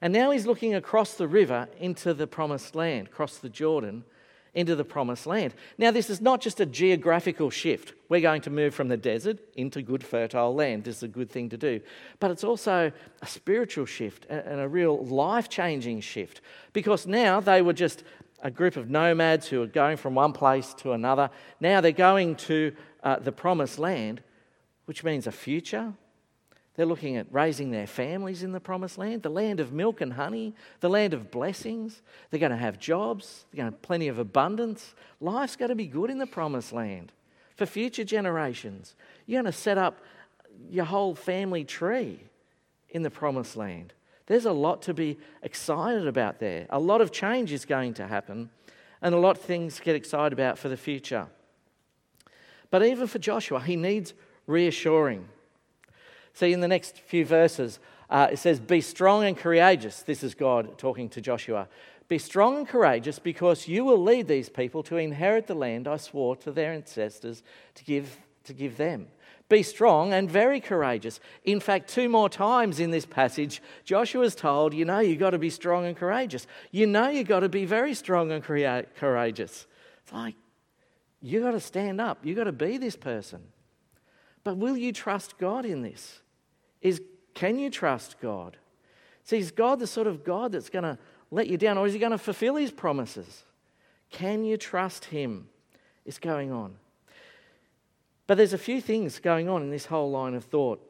And 0.00 0.12
now 0.12 0.30
he's 0.30 0.46
looking 0.46 0.76
across 0.76 1.14
the 1.14 1.26
river 1.26 1.66
into 1.80 2.14
the 2.14 2.28
promised 2.28 2.76
land, 2.76 3.08
across 3.08 3.38
the 3.38 3.48
Jordan, 3.48 4.04
into 4.54 4.76
the 4.76 4.84
promised 4.84 5.26
land. 5.26 5.54
Now, 5.78 5.90
this 5.90 6.10
is 6.10 6.20
not 6.20 6.40
just 6.40 6.60
a 6.60 6.66
geographical 6.66 7.48
shift. 7.48 7.94
We're 8.08 8.20
going 8.20 8.42
to 8.42 8.50
move 8.50 8.74
from 8.74 8.88
the 8.88 8.96
desert 8.98 9.38
into 9.54 9.80
good, 9.80 10.04
fertile 10.04 10.54
land. 10.54 10.84
This 10.84 10.98
is 10.98 11.02
a 11.04 11.08
good 11.08 11.30
thing 11.30 11.48
to 11.50 11.56
do. 11.56 11.80
But 12.20 12.30
it's 12.30 12.44
also 12.44 12.92
a 13.22 13.26
spiritual 13.26 13.86
shift 13.86 14.26
and 14.26 14.60
a 14.60 14.68
real 14.68 15.04
life 15.06 15.48
changing 15.48 16.00
shift 16.02 16.42
because 16.72 17.06
now 17.06 17.40
they 17.40 17.62
were 17.62 17.72
just 17.72 18.04
a 18.42 18.50
group 18.50 18.76
of 18.76 18.90
nomads 18.90 19.48
who 19.48 19.62
are 19.62 19.66
going 19.66 19.96
from 19.96 20.14
one 20.14 20.32
place 20.32 20.74
to 20.74 20.92
another. 20.92 21.30
Now 21.60 21.80
they're 21.80 21.92
going 21.92 22.36
to 22.36 22.74
uh, 23.02 23.18
the 23.20 23.32
promised 23.32 23.78
land, 23.78 24.22
which 24.84 25.02
means 25.02 25.26
a 25.26 25.32
future, 25.32 25.94
they're 26.74 26.86
looking 26.86 27.16
at 27.16 27.26
raising 27.30 27.70
their 27.70 27.86
families 27.86 28.42
in 28.42 28.52
the 28.52 28.60
promised 28.60 28.96
land, 28.96 29.22
the 29.22 29.28
land 29.28 29.60
of 29.60 29.72
milk 29.72 30.00
and 30.00 30.14
honey, 30.14 30.54
the 30.80 30.88
land 30.88 31.12
of 31.12 31.30
blessings. 31.30 32.00
They're 32.30 32.40
going 32.40 32.50
to 32.50 32.56
have 32.56 32.78
jobs, 32.78 33.44
they're 33.50 33.58
going 33.58 33.72
to 33.72 33.76
have 33.76 33.82
plenty 33.82 34.08
of 34.08 34.18
abundance. 34.18 34.94
Life's 35.20 35.56
going 35.56 35.68
to 35.68 35.74
be 35.74 35.86
good 35.86 36.10
in 36.10 36.18
the 36.18 36.26
promised 36.26 36.72
land 36.72 37.12
for 37.56 37.66
future 37.66 38.04
generations. 38.04 38.94
You're 39.26 39.42
going 39.42 39.52
to 39.52 39.58
set 39.58 39.76
up 39.76 40.00
your 40.70 40.86
whole 40.86 41.14
family 41.14 41.64
tree 41.64 42.20
in 42.90 43.02
the 43.02 43.10
promised 43.10 43.56
land. 43.56 43.92
There's 44.26 44.46
a 44.46 44.52
lot 44.52 44.82
to 44.82 44.94
be 44.94 45.18
excited 45.42 46.06
about 46.06 46.38
there. 46.38 46.66
A 46.70 46.78
lot 46.78 47.00
of 47.00 47.12
change 47.12 47.52
is 47.52 47.64
going 47.64 47.94
to 47.94 48.06
happen, 48.06 48.50
and 49.02 49.14
a 49.14 49.18
lot 49.18 49.36
of 49.36 49.42
things 49.42 49.76
to 49.76 49.82
get 49.82 49.96
excited 49.96 50.32
about 50.32 50.58
for 50.58 50.68
the 50.68 50.76
future. 50.76 51.26
But 52.70 52.84
even 52.84 53.06
for 53.06 53.18
Joshua, 53.18 53.60
he 53.60 53.76
needs 53.76 54.14
reassuring. 54.46 55.28
See, 56.34 56.52
in 56.52 56.60
the 56.60 56.68
next 56.68 56.98
few 56.98 57.24
verses, 57.24 57.78
uh, 58.08 58.28
it 58.32 58.38
says, 58.38 58.60
Be 58.60 58.80
strong 58.80 59.24
and 59.24 59.36
courageous. 59.36 60.02
This 60.02 60.22
is 60.22 60.34
God 60.34 60.78
talking 60.78 61.08
to 61.10 61.20
Joshua. 61.20 61.68
Be 62.08 62.18
strong 62.18 62.58
and 62.58 62.68
courageous 62.68 63.18
because 63.18 63.68
you 63.68 63.84
will 63.84 64.02
lead 64.02 64.28
these 64.28 64.48
people 64.48 64.82
to 64.84 64.96
inherit 64.96 65.46
the 65.46 65.54
land 65.54 65.88
I 65.88 65.96
swore 65.96 66.36
to 66.36 66.52
their 66.52 66.72
ancestors 66.72 67.42
to 67.74 67.84
give, 67.84 68.18
to 68.44 68.52
give 68.52 68.76
them. 68.76 69.08
Be 69.48 69.62
strong 69.62 70.12
and 70.12 70.30
very 70.30 70.60
courageous. 70.60 71.20
In 71.44 71.60
fact, 71.60 71.88
two 71.88 72.08
more 72.08 72.28
times 72.28 72.80
in 72.80 72.90
this 72.90 73.06
passage, 73.06 73.62
Joshua 73.84 74.24
is 74.24 74.34
told, 74.34 74.74
You 74.74 74.84
know, 74.84 75.00
you've 75.00 75.18
got 75.18 75.30
to 75.30 75.38
be 75.38 75.50
strong 75.50 75.86
and 75.86 75.96
courageous. 75.96 76.46
You 76.70 76.86
know, 76.86 77.08
you've 77.08 77.28
got 77.28 77.40
to 77.40 77.48
be 77.48 77.64
very 77.64 77.94
strong 77.94 78.32
and 78.32 78.42
courageous. 78.42 79.66
It's 80.02 80.12
like, 80.12 80.34
you've 81.20 81.42
got 81.42 81.52
to 81.52 81.60
stand 81.60 82.00
up. 82.00 82.18
You've 82.24 82.36
got 82.36 82.44
to 82.44 82.52
be 82.52 82.78
this 82.78 82.96
person. 82.96 83.42
But 84.44 84.56
will 84.56 84.76
you 84.76 84.92
trust 84.92 85.38
God 85.38 85.64
in 85.64 85.82
this? 85.82 86.20
Is 86.80 87.00
can 87.34 87.58
you 87.58 87.70
trust 87.70 88.20
God? 88.20 88.56
See, 89.24 89.38
is 89.38 89.50
God 89.50 89.78
the 89.78 89.86
sort 89.86 90.06
of 90.06 90.24
God 90.24 90.52
that's 90.52 90.68
going 90.68 90.84
to 90.84 90.98
let 91.30 91.46
you 91.46 91.56
down, 91.56 91.78
or 91.78 91.86
is 91.86 91.92
He 91.92 91.98
going 91.98 92.12
to 92.12 92.18
fulfill 92.18 92.56
His 92.56 92.70
promises? 92.70 93.44
Can 94.10 94.44
you 94.44 94.56
trust 94.56 95.06
Him? 95.06 95.48
Is 96.04 96.18
going 96.18 96.50
on. 96.50 96.74
But 98.26 98.36
there's 98.36 98.52
a 98.52 98.58
few 98.58 98.80
things 98.80 99.20
going 99.20 99.48
on 99.48 99.62
in 99.62 99.70
this 99.70 99.86
whole 99.86 100.10
line 100.10 100.34
of 100.34 100.44
thought, 100.44 100.80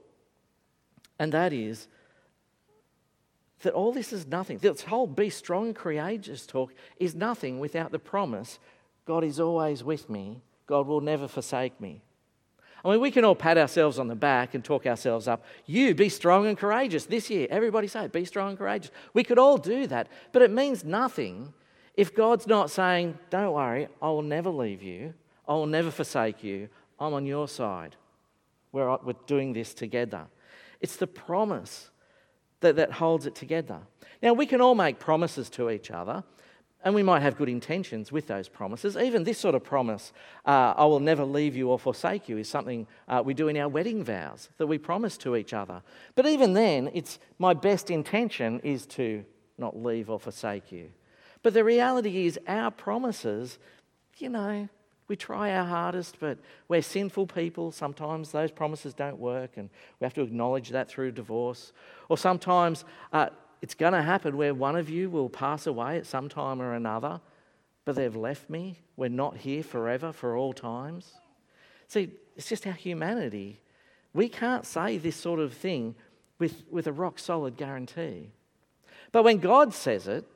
and 1.18 1.32
that 1.32 1.52
is 1.52 1.87
that 3.62 3.75
all 3.75 3.92
this 3.92 4.12
is 4.12 4.26
nothing. 4.26 4.59
This 4.59 4.82
whole 4.82 5.06
be 5.06 5.30
strong 5.30 5.75
courageous 5.75 6.47
talk 6.47 6.73
is 6.99 7.14
nothing 7.14 7.61
without 7.61 7.92
the 7.92 7.99
promise 7.99 8.59
God 9.04 9.25
is 9.25 9.40
always 9.40 9.82
with 9.82 10.09
me, 10.09 10.40
God 10.66 10.87
will 10.87 11.00
never 11.00 11.28
forsake 11.28 11.80
me. 11.80 12.02
I 12.85 12.91
mean, 12.91 13.01
we 13.01 13.11
can 13.11 13.25
all 13.25 13.35
pat 13.35 13.59
ourselves 13.59 13.99
on 13.99 14.09
the 14.09 14.17
back 14.17 14.55
and 14.55 14.65
talk 14.65 14.87
ourselves 14.87 15.29
up. 15.29 15.45
You 15.67 15.95
be 15.95 16.09
strong 16.09 16.47
and 16.47 16.59
courageous 16.59 17.07
this 17.07 17.31
year. 17.31 17.47
Everybody 17.51 17.87
say, 17.87 18.09
be 18.09 18.25
strong 18.25 18.51
and 18.51 18.59
courageous. 18.59 18.91
We 19.15 19.23
could 19.23 19.39
all 19.39 19.57
do 19.57 19.87
that, 19.87 20.09
but 20.33 20.43
it 20.43 20.51
means 20.51 20.85
nothing 20.85 21.53
if 21.95 22.15
God's 22.15 22.47
not 22.47 22.71
saying, 22.71 23.19
don't 23.31 23.53
worry, 23.53 23.89
I 24.01 24.09
will 24.09 24.23
never 24.23 24.51
leave 24.51 24.83
you, 24.83 25.15
I 25.47 25.53
will 25.53 25.67
never 25.67 25.91
forsake 25.91 26.43
you, 26.43 26.69
I'm 26.99 27.12
on 27.15 27.27
your 27.27 27.49
side. 27.49 27.97
We're, 28.73 28.97
we're 29.05 29.15
doing 29.27 29.53
this 29.53 29.75
together. 29.75 30.27
It's 30.81 30.97
the 30.97 31.07
promise 31.07 31.91
that, 32.61 32.77
that 32.77 32.93
holds 32.93 33.27
it 33.27 33.35
together. 33.35 33.81
Now, 34.23 34.33
we 34.33 34.47
can 34.47 34.61
all 34.61 34.75
make 34.75 34.99
promises 34.99 35.51
to 35.51 35.69
each 35.69 35.91
other, 35.91 36.25
and 36.85 36.95
we 36.95 37.03
might 37.03 37.23
have 37.23 37.37
good 37.37 37.49
intentions 37.49 38.11
with 38.11 38.27
those 38.27 38.49
promises. 38.49 38.97
Even 38.97 39.25
this 39.25 39.39
sort 39.39 39.55
of 39.55 39.62
promise, 39.62 40.12
uh, 40.45 40.75
I 40.77 40.85
will 40.85 41.01
never 41.01 41.25
leave 41.25 41.57
you 41.57 41.69
or 41.71 41.79
forsake 41.79 42.29
you, 42.29 42.39
is 42.39 42.49
something 42.49 42.87
uh, 43.09 43.23
we 43.25 43.35
do 43.35 43.49
in 43.49 43.57
our 43.57 43.69
wedding 43.69 44.03
vows 44.03 44.49
that 44.59 44.67
we 44.67 44.79
promise 44.79 45.17
to 45.19 45.37
each 45.37 45.53
other. 45.53 45.83
But 46.15 46.27
even 46.27 46.55
then, 46.55 46.91
it's 46.93 47.19
my 47.39 47.55
best 47.55 47.91
intention 47.91 48.61
is 48.61 48.87
to 48.87 49.25
not 49.59 49.77
leave 49.77 50.11
or 50.11 50.19
forsake 50.19 50.73
you. 50.73 50.91
But 51.43 51.55
the 51.55 51.65
reality 51.65 52.27
is, 52.27 52.39
our 52.47 52.71
promises, 52.71 53.59
you 54.19 54.29
know, 54.29 54.69
we 55.09 55.17
try 55.17 55.55
our 55.55 55.65
hardest, 55.65 56.19
but 56.21 56.39
we're 56.69 56.83
sinful 56.83 57.27
people. 57.27 57.71
Sometimes 57.73 58.33
those 58.33 58.51
promises 58.51 58.95
don't 58.95 59.19
work, 59.19 59.57
and 59.57 59.69
we 60.01 60.05
have 60.05 60.15
to 60.15 60.23
acknowledge 60.23 60.71
that 60.71 60.89
through 60.89 61.12
divorce. 61.12 61.73
Or 62.09 62.17
sometimes 62.17 62.85
uh, 63.12 63.29
it's 63.62 63.75
going 63.75 63.92
to 63.92 64.02
happen 64.02 64.37
where 64.37 64.52
one 64.52 64.76
of 64.76 64.90
you 64.90 65.09
will 65.09 65.31
pass 65.31 65.66
away 65.66 65.97
at 65.97 66.04
some 66.04 66.28
time 66.28 66.61
or 66.61 66.75
another, 66.75 67.21
but 67.85 67.95
they've 67.95 68.14
left 68.14 68.50
me. 68.50 68.81
We're 68.97 69.09
not 69.09 69.38
here 69.38 69.62
forever, 69.62 70.12
for 70.12 70.37
all 70.37 70.52
times. 70.52 71.14
See, 71.87 72.11
it's 72.37 72.49
just 72.49 72.66
our 72.66 72.73
humanity. 72.73 73.61
We 74.12 74.28
can't 74.28 74.66
say 74.66 74.99
this 74.99 75.16
sort 75.16 75.38
of 75.38 75.54
thing 75.54 75.95
with, 76.38 76.64
with 76.71 76.88
a 76.88 76.92
rock 76.92 77.21
solid 77.21 77.57
guarantee. 77.57 78.31
But 79.12 79.23
when 79.23 79.38
God 79.38 79.73
says 79.73 80.09
it, 80.09 80.26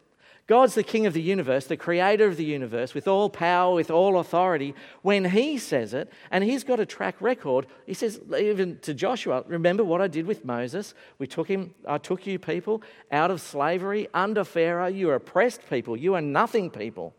God's 0.47 0.77
the 0.77 0.85
king 0.85 1.07
of 1.07 1.13
the 1.13 1.23
universe, 1.23 1.67
the 1.67 1.77
creator 1.77 2.27
of 2.27 2.37
the 2.37 2.45
universe, 2.45 2.95
with 2.95 3.09
all 3.09 3.29
power, 3.29 3.75
with 3.75 3.91
all 3.91 4.21
authority. 4.21 4.77
When 5.03 5.25
he 5.25 5.59
says 5.59 5.93
it, 5.93 6.13
and 6.31 6.45
he's 6.45 6.63
got 6.63 6.79
a 6.79 6.87
track 6.87 7.17
record, 7.21 7.67
he 7.85 7.95
says, 7.95 8.21
even 8.39 8.79
to 8.81 8.95
Joshua, 8.95 9.43
remember 9.49 9.83
what 9.83 10.01
I 10.01 10.07
did 10.07 10.25
with 10.25 10.45
Moses? 10.45 10.95
We 11.19 11.27
took 11.27 11.49
him, 11.49 11.75
I 11.87 11.99
took 11.99 12.29
you 12.29 12.39
people 12.39 12.83
out 13.11 13.33
of 13.33 13.41
slavery 13.41 14.07
under 14.15 14.45
Pharaoh. 14.45 14.87
You 14.87 15.11
are 15.11 15.17
oppressed 15.17 15.69
people, 15.69 15.97
you 15.97 16.15
are 16.15 16.21
nothing 16.21 16.71
people. 16.71 17.13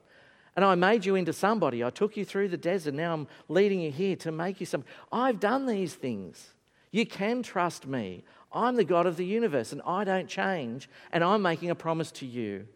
And 0.55 0.63
I 0.63 0.75
made 0.75 1.05
you 1.05 1.15
into 1.15 1.33
somebody. 1.33 1.83
I 1.83 1.91
took 1.91 2.17
you 2.17 2.25
through 2.25 2.47
the 2.47 2.57
desert. 2.57 2.95
Now 2.95 3.13
I'm 3.13 3.27
leading 3.47 3.79
you 3.79 3.91
here 3.91 4.15
to 4.15 4.31
make 4.31 4.59
you 4.59 4.65
some. 4.65 4.85
I've 5.11 5.39
done 5.39 5.67
these 5.67 5.93
things. 5.93 6.55
You 6.89 7.05
can 7.05 7.43
trust 7.43 7.85
me. 7.85 8.23
I'm 8.51 8.75
the 8.75 8.83
God 8.83 9.05
of 9.05 9.17
the 9.17 9.25
universe 9.25 9.71
and 9.71 9.83
I 9.85 10.03
don't 10.03 10.27
change. 10.27 10.89
And 11.11 11.23
I'm 11.23 11.43
making 11.43 11.69
a 11.69 11.75
promise 11.75 12.09
to 12.13 12.25
you 12.25 12.67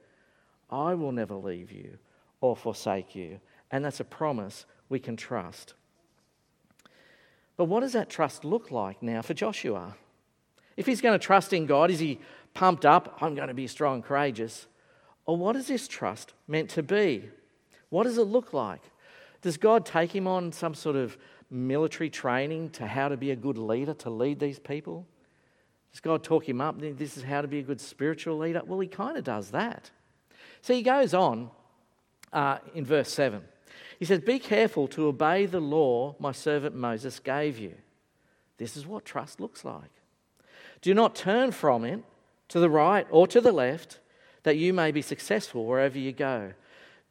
I 0.71 0.93
will 0.93 1.11
never 1.11 1.35
leave 1.35 1.71
you 1.71 1.97
or 2.39 2.55
forsake 2.55 3.15
you. 3.15 3.39
And 3.71 3.83
that's 3.85 3.99
a 3.99 4.05
promise 4.05 4.65
we 4.89 4.99
can 4.99 5.15
trust. 5.15 5.73
But 7.57 7.65
what 7.65 7.81
does 7.81 7.93
that 7.93 8.09
trust 8.09 8.43
look 8.43 8.71
like 8.71 9.03
now 9.03 9.21
for 9.21 9.33
Joshua? 9.33 9.95
If 10.77 10.85
he's 10.85 11.01
going 11.01 11.17
to 11.19 11.23
trust 11.23 11.53
in 11.53 11.65
God, 11.65 11.91
is 11.91 11.99
he 11.99 12.19
pumped 12.53 12.85
up? 12.85 13.17
I'm 13.21 13.35
going 13.35 13.49
to 13.49 13.53
be 13.53 13.67
strong 13.67 13.95
and 13.95 14.03
courageous. 14.03 14.67
Or 15.25 15.37
what 15.37 15.55
is 15.55 15.67
this 15.67 15.87
trust 15.87 16.33
meant 16.47 16.69
to 16.71 16.83
be? 16.83 17.29
What 17.89 18.03
does 18.03 18.17
it 18.17 18.23
look 18.23 18.53
like? 18.53 18.81
Does 19.41 19.57
God 19.57 19.85
take 19.85 20.15
him 20.15 20.27
on 20.27 20.51
some 20.51 20.73
sort 20.73 20.95
of 20.95 21.17
military 21.49 22.09
training 22.09 22.69
to 22.71 22.87
how 22.87 23.09
to 23.09 23.17
be 23.17 23.31
a 23.31 23.35
good 23.35 23.57
leader, 23.57 23.93
to 23.95 24.09
lead 24.09 24.39
these 24.39 24.59
people? 24.59 25.05
Does 25.91 25.99
God 25.99 26.23
talk 26.23 26.47
him 26.47 26.61
up? 26.61 26.79
This 26.79 27.17
is 27.17 27.23
how 27.23 27.41
to 27.41 27.47
be 27.47 27.59
a 27.59 27.63
good 27.63 27.81
spiritual 27.81 28.37
leader? 28.37 28.61
Well, 28.65 28.79
he 28.79 28.87
kind 28.87 29.17
of 29.17 29.23
does 29.23 29.51
that. 29.51 29.91
So 30.61 30.73
he 30.73 30.81
goes 30.81 31.13
on 31.13 31.49
uh, 32.31 32.59
in 32.73 32.85
verse 32.85 33.11
7. 33.11 33.41
He 33.99 34.05
says, 34.05 34.19
Be 34.19 34.39
careful 34.39 34.87
to 34.89 35.07
obey 35.07 35.45
the 35.45 35.59
law 35.59 36.15
my 36.19 36.31
servant 36.31 36.75
Moses 36.75 37.19
gave 37.19 37.57
you. 37.57 37.75
This 38.57 38.77
is 38.77 38.85
what 38.85 39.05
trust 39.05 39.39
looks 39.39 39.65
like. 39.65 39.91
Do 40.81 40.93
not 40.93 41.15
turn 41.15 41.51
from 41.51 41.83
it 41.85 42.03
to 42.49 42.59
the 42.59 42.69
right 42.69 43.07
or 43.09 43.27
to 43.27 43.41
the 43.41 43.51
left, 43.51 43.99
that 44.43 44.57
you 44.57 44.73
may 44.73 44.91
be 44.91 45.01
successful 45.01 45.65
wherever 45.65 45.97
you 45.97 46.11
go. 46.11 46.53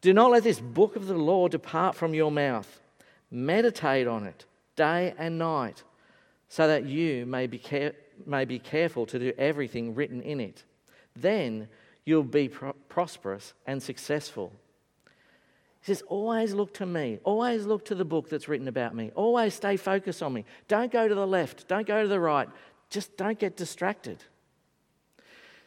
Do 0.01 0.13
not 0.13 0.31
let 0.31 0.43
this 0.43 0.61
book 0.61 0.97
of 0.97 1.07
the 1.07 1.15
law 1.15 1.49
depart 1.49 1.95
from 1.95 2.15
your 2.15 2.31
mouth. 2.31 2.81
Meditate 3.31 4.07
on 4.07 4.27
it 4.27 4.45
day 4.77 5.15
and 5.19 5.39
night, 5.39 5.83
so 6.49 6.67
that 6.67 6.87
you 6.87 7.27
may 7.27 7.47
be, 7.47 7.59
care- 7.59 7.95
may 8.27 8.45
be 8.45 8.59
careful 8.59 9.07
to 9.07 9.19
do 9.19 9.33
everything 9.37 9.95
written 9.95 10.23
in 10.23 10.41
it. 10.41 10.65
Then 11.15 11.69
you'll 12.11 12.25
be 12.25 12.49
pro- 12.49 12.73
prosperous 12.89 13.55
and 13.69 13.81
successful. 13.81 14.53
He 15.81 15.87
says, 15.87 16.03
always 16.09 16.53
look 16.53 16.75
to 16.75 16.85
me. 16.85 17.21
Always 17.23 17.65
look 17.65 17.85
to 17.87 17.95
the 17.95 18.05
book 18.05 18.29
that's 18.29 18.49
written 18.49 18.67
about 18.67 18.97
me. 18.97 19.13
Always 19.15 19.55
stay 19.55 19.77
focused 19.77 20.21
on 20.21 20.33
me. 20.33 20.45
Don't 20.67 20.91
go 20.93 21.07
to 21.07 21.15
the 21.15 21.27
left. 21.27 21.69
Don't 21.69 21.87
go 21.87 22.03
to 22.03 22.09
the 22.09 22.19
right. 22.19 22.49
Just 22.91 23.17
don't 23.17 23.39
get 23.39 23.57
distracted. 23.57 24.19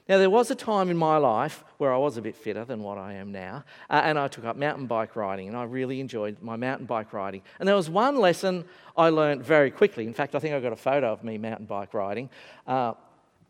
Now, 0.10 0.18
there 0.18 0.30
was 0.30 0.52
a 0.52 0.56
time 0.56 0.90
in 0.90 0.98
my 0.98 1.16
life 1.16 1.64
where 1.78 1.94
I 1.94 1.98
was 1.98 2.18
a 2.18 2.22
bit 2.22 2.36
fitter 2.36 2.66
than 2.66 2.84
what 2.84 2.98
I 2.98 3.14
am 3.14 3.32
now, 3.32 3.64
uh, 3.90 4.02
and 4.04 4.20
I 4.20 4.28
took 4.28 4.44
up 4.44 4.58
mountain 4.58 4.86
bike 4.86 5.16
riding, 5.16 5.48
and 5.48 5.56
I 5.56 5.64
really 5.64 6.02
enjoyed 6.02 6.42
my 6.42 6.58
mountain 6.58 6.86
bike 6.86 7.14
riding. 7.14 7.42
And 7.58 7.70
there 7.70 7.78
was 7.78 7.90
one 7.90 8.18
lesson 8.18 8.66
I 8.98 9.08
learned 9.10 9.46
very 9.46 9.72
quickly. 9.72 10.06
In 10.06 10.14
fact, 10.14 10.36
I 10.36 10.40
think 10.40 10.54
I 10.54 10.60
got 10.60 10.74
a 10.74 10.76
photo 10.76 11.14
of 11.14 11.24
me 11.24 11.38
mountain 11.38 11.68
bike 11.68 11.94
riding. 11.94 12.30
Uh, 12.68 12.96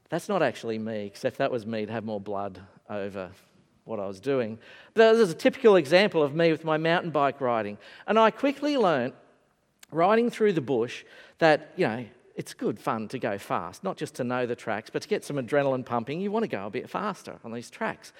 that's 0.10 0.30
not 0.30 0.44
actually 0.44 0.78
me, 0.78 1.08
except 1.08 1.40
that 1.40 1.50
was 1.50 1.66
me, 1.66 1.80
it'd 1.80 1.90
have 1.90 2.06
more 2.06 2.22
blood 2.22 2.62
over 2.90 3.32
what 3.86 4.00
I 4.00 4.08
was 4.08 4.20
doing. 4.20 4.60
But 4.94 5.14
there's 5.14 5.32
a 5.32 5.36
typical 5.36 5.76
example 5.76 6.24
of 6.24 6.34
me 6.34 6.52
with 6.52 6.64
my 6.64 6.78
mountain 6.78 7.12
bike 7.12 7.42
riding. 7.42 7.78
And 8.08 8.18
I 8.18 8.32
quickly 8.32 8.78
learnt, 8.78 9.14
riding 9.92 10.30
through 10.30 10.54
the 10.54 10.62
bush, 10.62 11.04
that, 11.40 11.74
you 11.76 11.88
know, 11.88 12.06
it's 12.36 12.54
good 12.54 12.80
fun 12.80 13.08
to 13.10 13.20
go 13.20 13.38
fast, 13.38 13.84
not 13.84 13.98
just 13.98 14.16
to 14.16 14.24
know 14.24 14.46
the 14.46 14.56
tracks, 14.56 14.90
but 14.90 15.02
to 15.02 15.08
get 15.08 15.24
some 15.24 15.36
adrenaline 15.36 15.86
pumping, 15.86 16.20
you 16.22 16.32
want 16.32 16.44
to 16.44 16.48
go 16.48 16.66
a 16.66 16.70
bit 16.70 16.90
faster 16.90 17.40
on 17.44 17.52
these 17.52 17.70
tracks. 17.70 18.12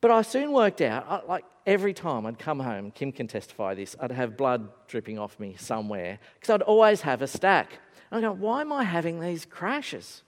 But 0.00 0.10
I 0.10 0.22
soon 0.22 0.52
worked 0.52 0.80
out, 0.80 1.28
like 1.28 1.44
every 1.66 1.92
time 1.92 2.24
I'd 2.24 2.38
come 2.38 2.60
home, 2.60 2.90
Kim 2.90 3.12
can 3.12 3.26
testify 3.26 3.74
this, 3.74 3.96
I'd 4.00 4.12
have 4.12 4.36
blood 4.36 4.68
dripping 4.86 5.18
off 5.18 5.38
me 5.40 5.56
somewhere, 5.58 6.18
because 6.34 6.54
I'd 6.54 6.62
always 6.62 7.00
have 7.02 7.20
a 7.20 7.26
stack. 7.26 7.80
And 8.10 8.24
I 8.24 8.28
go, 8.28 8.34
why 8.34 8.60
am 8.60 8.72
I 8.72 8.84
having 8.84 9.20
these 9.20 9.44
crashes? 9.44 10.22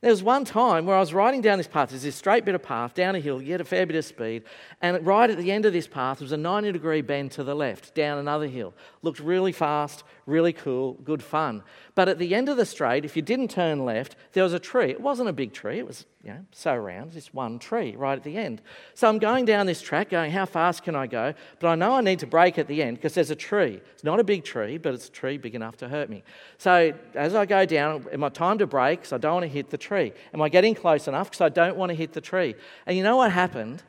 There 0.00 0.10
was 0.10 0.22
one 0.22 0.44
time 0.44 0.86
where 0.86 0.94
I 0.94 1.00
was 1.00 1.12
riding 1.12 1.40
down 1.40 1.58
this 1.58 1.66
path. 1.66 1.90
There's 1.90 2.02
this 2.02 2.14
straight 2.14 2.44
bit 2.44 2.54
of 2.54 2.62
path 2.62 2.94
down 2.94 3.16
a 3.16 3.20
hill. 3.20 3.42
You 3.42 3.48
get 3.48 3.60
a 3.60 3.64
fair 3.64 3.84
bit 3.84 3.96
of 3.96 4.04
speed. 4.04 4.44
And 4.80 5.04
right 5.04 5.28
at 5.28 5.38
the 5.38 5.50
end 5.50 5.66
of 5.66 5.72
this 5.72 5.88
path 5.88 6.20
was 6.20 6.30
a 6.30 6.36
90 6.36 6.72
degree 6.72 7.00
bend 7.00 7.32
to 7.32 7.42
the 7.42 7.54
left, 7.54 7.94
down 7.94 8.18
another 8.18 8.46
hill. 8.46 8.74
Looked 9.02 9.18
really 9.18 9.50
fast, 9.50 10.04
really 10.26 10.52
cool, 10.52 10.94
good 11.04 11.22
fun. 11.22 11.62
But 11.96 12.08
at 12.08 12.18
the 12.18 12.34
end 12.34 12.48
of 12.48 12.56
the 12.56 12.66
straight, 12.66 13.04
if 13.04 13.16
you 13.16 13.22
didn't 13.22 13.48
turn 13.48 13.84
left, 13.84 14.14
there 14.34 14.44
was 14.44 14.52
a 14.52 14.60
tree. 14.60 14.90
It 14.90 15.00
wasn't 15.00 15.30
a 15.30 15.32
big 15.32 15.52
tree. 15.52 15.78
It 15.78 15.86
was 15.86 16.06
you 16.28 16.34
know, 16.34 16.44
so 16.52 16.76
round, 16.76 17.12
just 17.12 17.32
one 17.32 17.58
tree 17.58 17.96
right 17.96 18.18
at 18.18 18.22
the 18.22 18.36
end. 18.36 18.60
So 18.92 19.08
I'm 19.08 19.18
going 19.18 19.46
down 19.46 19.64
this 19.64 19.80
track, 19.80 20.10
going, 20.10 20.30
how 20.30 20.44
fast 20.44 20.82
can 20.82 20.94
I 20.94 21.06
go? 21.06 21.32
But 21.58 21.68
I 21.68 21.74
know 21.74 21.92
I 21.92 22.02
need 22.02 22.18
to 22.18 22.26
brake 22.26 22.58
at 22.58 22.68
the 22.68 22.82
end 22.82 22.98
because 22.98 23.14
there's 23.14 23.30
a 23.30 23.34
tree. 23.34 23.80
It's 23.94 24.04
not 24.04 24.20
a 24.20 24.24
big 24.24 24.44
tree, 24.44 24.76
but 24.76 24.92
it's 24.92 25.08
a 25.08 25.10
tree 25.10 25.38
big 25.38 25.54
enough 25.54 25.78
to 25.78 25.88
hurt 25.88 26.10
me. 26.10 26.22
So 26.58 26.92
as 27.14 27.34
I 27.34 27.46
go 27.46 27.64
down, 27.64 28.04
am 28.12 28.22
I 28.22 28.28
time 28.28 28.58
to 28.58 28.66
brake? 28.66 29.00
Because 29.00 29.14
I 29.14 29.16
don't 29.16 29.32
want 29.32 29.44
to 29.44 29.48
hit 29.48 29.70
the 29.70 29.78
tree. 29.78 30.12
Am 30.34 30.42
I 30.42 30.50
getting 30.50 30.74
close 30.74 31.08
enough? 31.08 31.30
Because 31.30 31.40
I 31.40 31.48
don't 31.48 31.78
want 31.78 31.88
to 31.88 31.96
hit 31.96 32.12
the 32.12 32.20
tree. 32.20 32.54
And 32.84 32.94
you 32.94 33.02
know 33.02 33.16
what 33.16 33.32
happened? 33.32 33.82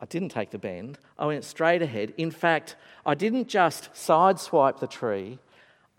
I 0.00 0.06
didn't 0.06 0.28
take 0.28 0.50
the 0.50 0.58
bend. 0.58 1.00
I 1.18 1.26
went 1.26 1.42
straight 1.42 1.82
ahead. 1.82 2.14
In 2.18 2.30
fact, 2.30 2.76
I 3.04 3.16
didn't 3.16 3.48
just 3.48 3.92
sideswipe 3.94 4.78
the 4.78 4.86
tree. 4.86 5.40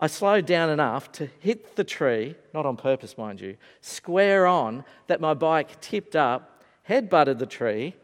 I 0.02 0.08
slowed 0.08 0.46
down 0.46 0.68
enough 0.68 1.12
to 1.12 1.30
hit 1.38 1.76
the 1.76 1.84
tree, 1.84 2.34
not 2.52 2.66
on 2.66 2.76
purpose, 2.76 3.16
mind 3.16 3.40
you, 3.40 3.56
square 3.80 4.48
on, 4.48 4.84
that 5.06 5.20
my 5.20 5.32
bike 5.32 5.80
tipped 5.80 6.16
up, 6.16 6.60
head 6.82 7.08
butted 7.08 7.38
the 7.38 7.46
tree, 7.46 7.94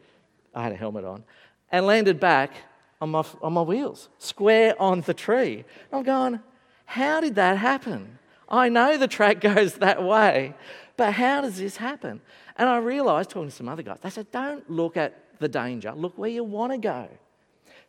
I 0.55 0.63
had 0.63 0.71
a 0.71 0.77
helmet 0.77 1.03
on, 1.03 1.25
and 1.73 1.85
landed 1.85 2.17
back 2.17 2.53
on 3.01 3.09
my, 3.09 3.25
on 3.41 3.51
my 3.51 3.63
wheels, 3.63 4.07
square 4.17 4.81
on 4.81 5.01
the 5.01 5.13
tree. 5.13 5.65
I'm 5.91 6.03
going, 6.03 6.39
how 6.85 7.19
did 7.19 7.35
that 7.35 7.57
happen? 7.57 8.17
I 8.47 8.69
know 8.69 8.97
the 8.97 9.09
track 9.09 9.41
goes 9.41 9.73
that 9.75 10.01
way, 10.01 10.55
but 10.95 11.11
how 11.11 11.41
does 11.41 11.57
this 11.57 11.75
happen? 11.75 12.21
And 12.55 12.69
I 12.69 12.77
realised, 12.77 13.31
talking 13.31 13.49
to 13.49 13.55
some 13.55 13.67
other 13.67 13.83
guys, 13.83 13.97
they 14.01 14.09
said, 14.09 14.31
don't 14.31 14.71
look 14.71 14.95
at 14.95 15.37
the 15.39 15.49
danger, 15.49 15.91
look 15.91 16.17
where 16.17 16.29
you 16.29 16.45
want 16.45 16.71
to 16.71 16.77
go. 16.77 17.09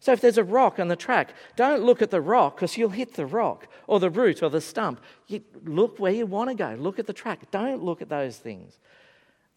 So 0.00 0.12
if 0.12 0.22
there's 0.22 0.38
a 0.38 0.44
rock 0.44 0.78
on 0.78 0.88
the 0.88 0.96
track, 0.96 1.34
don't 1.56 1.82
look 1.82 2.00
at 2.00 2.10
the 2.10 2.22
rock 2.22 2.56
because 2.56 2.76
you'll 2.78 2.88
hit 2.88 3.14
the 3.14 3.26
rock 3.26 3.68
or 3.86 4.00
the 4.00 4.08
root 4.08 4.42
or 4.42 4.48
the 4.48 4.60
stump. 4.60 4.98
You 5.26 5.42
look 5.64 5.98
where 5.98 6.12
you 6.12 6.24
want 6.24 6.48
to 6.48 6.54
go. 6.54 6.74
Look 6.78 6.98
at 6.98 7.06
the 7.06 7.12
track. 7.12 7.50
Don't 7.50 7.82
look 7.82 8.00
at 8.00 8.08
those 8.08 8.38
things. 8.38 8.78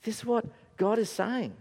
This 0.04 0.20
is 0.20 0.26
what 0.26 0.46
God 0.76 1.00
is 1.00 1.10
saying. 1.10 1.54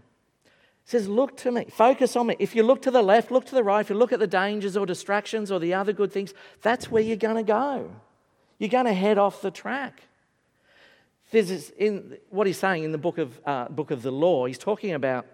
He 0.83 0.91
says, 0.91 1.07
Look 1.07 1.37
to 1.37 1.51
me, 1.51 1.65
focus 1.71 2.17
on 2.17 2.27
me. 2.27 2.35
If 2.39 2.55
you 2.55 2.63
look 2.63 2.81
to 2.81 2.91
the 2.91 3.01
left, 3.01 3.31
look 3.31 3.45
to 3.45 3.55
the 3.55 3.63
right, 3.63 3.79
if 3.79 3.89
you 3.89 3.95
look 3.95 4.11
at 4.11 4.19
the 4.19 4.27
dangers 4.27 4.75
or 4.75 4.85
distractions 4.85 5.49
or 5.49 5.59
the 5.59 5.73
other 5.73 5.93
good 5.93 6.11
things, 6.11 6.33
that's 6.61 6.91
where 6.91 7.01
you're 7.01 7.15
going 7.15 7.37
to 7.37 7.43
go. 7.43 7.89
You're 8.59 8.69
going 8.69 8.85
to 8.85 8.93
head 8.93 9.17
off 9.17 9.41
the 9.41 9.51
track. 9.51 10.03
This 11.31 11.49
is 11.49 11.69
in 11.77 12.17
what 12.29 12.47
he's 12.47 12.59
saying 12.59 12.83
in 12.83 12.91
the 12.91 12.97
book 12.97 13.17
of, 13.17 13.39
uh, 13.45 13.69
book 13.69 13.91
of 13.91 14.01
the 14.01 14.11
law, 14.11 14.45
he's 14.45 14.57
talking 14.57 14.93
about 14.93 15.25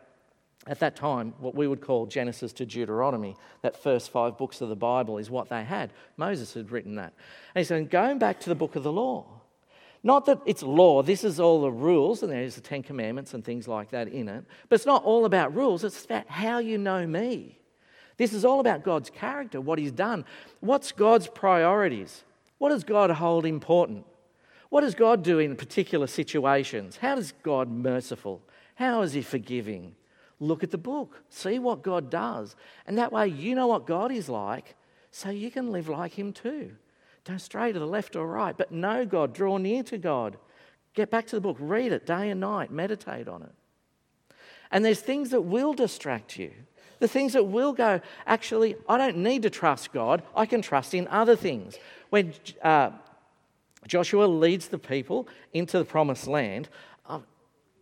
at 0.67 0.79
that 0.79 0.95
time 0.95 1.33
what 1.39 1.55
we 1.55 1.67
would 1.67 1.81
call 1.81 2.05
Genesis 2.05 2.53
to 2.53 2.65
Deuteronomy. 2.65 3.35
That 3.61 3.81
first 3.81 4.11
five 4.11 4.37
books 4.37 4.61
of 4.61 4.69
the 4.69 4.75
Bible 4.75 5.17
is 5.17 5.29
what 5.29 5.49
they 5.49 5.63
had. 5.63 5.91
Moses 6.17 6.53
had 6.53 6.71
written 6.71 6.95
that. 6.95 7.13
And 7.55 7.61
he's 7.61 7.67
saying, 7.67 7.87
going 7.87 8.19
back 8.19 8.39
to 8.41 8.49
the 8.49 8.55
book 8.55 8.75
of 8.75 8.83
the 8.83 8.91
law. 8.91 9.25
Not 10.01 10.25
that 10.27 10.39
it's 10.45 10.63
law, 10.63 11.03
this 11.03 11.25
is 11.25 11.41
all 11.41 11.61
the 11.61 11.71
rules, 11.71 12.23
and 12.23 12.31
there's 12.31 12.55
the 12.55 12.61
Ten 12.61 12.83
Commandments 12.83 13.33
and 13.33 13.43
things 13.43 13.67
like 13.67 13.89
that 13.89 14.07
in 14.07 14.29
it. 14.29 14.45
But 14.69 14.75
it's 14.75 14.85
not 14.85 15.03
all 15.03 15.25
about 15.25 15.53
rules, 15.53 15.83
it's 15.83 16.05
about 16.05 16.27
how 16.29 16.59
you 16.59 16.77
know 16.77 17.05
me. 17.05 17.59
This 18.15 18.31
is 18.31 18.45
all 18.45 18.61
about 18.61 18.83
God's 18.83 19.09
character, 19.09 19.59
what 19.59 19.79
He's 19.79 19.91
done. 19.91 20.23
What's 20.61 20.93
God's 20.93 21.27
priorities? 21.27 22.23
What 22.59 22.69
does 22.69 22.85
God 22.85 23.09
hold 23.11 23.45
important? 23.45 24.05
What 24.69 24.81
does 24.81 24.95
God 24.95 25.23
do 25.23 25.39
in 25.39 25.55
particular 25.55 26.07
situations? 26.07 26.97
How 26.97 27.17
is 27.17 27.33
God 27.43 27.69
merciful? 27.69 28.41
How 28.75 29.01
is 29.01 29.13
He 29.13 29.21
forgiving? 29.21 29.95
Look 30.39 30.63
at 30.63 30.71
the 30.71 30.77
book, 30.77 31.21
see 31.29 31.59
what 31.59 31.83
God 31.83 32.09
does. 32.09 32.55
And 32.87 32.97
that 32.97 33.11
way 33.11 33.27
you 33.27 33.55
know 33.55 33.67
what 33.67 33.85
God 33.85 34.11
is 34.11 34.29
like, 34.29 34.75
so 35.11 35.29
you 35.29 35.51
can 35.51 35.71
live 35.71 35.89
like 35.89 36.17
Him 36.17 36.31
too. 36.31 36.71
Don't 37.25 37.39
stray 37.39 37.71
to 37.71 37.79
the 37.79 37.85
left 37.85 38.15
or 38.15 38.25
right, 38.25 38.57
but 38.57 38.71
know 38.71 39.05
God, 39.05 39.33
draw 39.33 39.57
near 39.57 39.83
to 39.83 39.97
God. 39.97 40.37
Get 40.93 41.11
back 41.11 41.27
to 41.27 41.35
the 41.35 41.41
book, 41.41 41.57
read 41.59 41.91
it 41.91 42.05
day 42.05 42.29
and 42.29 42.39
night, 42.39 42.71
meditate 42.71 43.27
on 43.27 43.43
it. 43.43 43.51
And 44.71 44.85
there's 44.85 45.01
things 45.01 45.31
that 45.31 45.41
will 45.41 45.73
distract 45.73 46.37
you. 46.37 46.51
The 46.99 47.07
things 47.07 47.33
that 47.33 47.45
will 47.45 47.73
go, 47.73 48.01
actually, 48.25 48.75
I 48.87 48.97
don't 48.97 49.17
need 49.17 49.43
to 49.43 49.49
trust 49.49 49.93
God, 49.93 50.21
I 50.35 50.45
can 50.45 50.61
trust 50.61 50.93
in 50.93 51.07
other 51.07 51.35
things. 51.35 51.77
When 52.09 52.33
uh, 52.61 52.91
Joshua 53.87 54.25
leads 54.25 54.67
the 54.67 54.77
people 54.77 55.27
into 55.53 55.79
the 55.79 55.85
promised 55.85 56.27
land, 56.27 56.69
uh, 57.07 57.19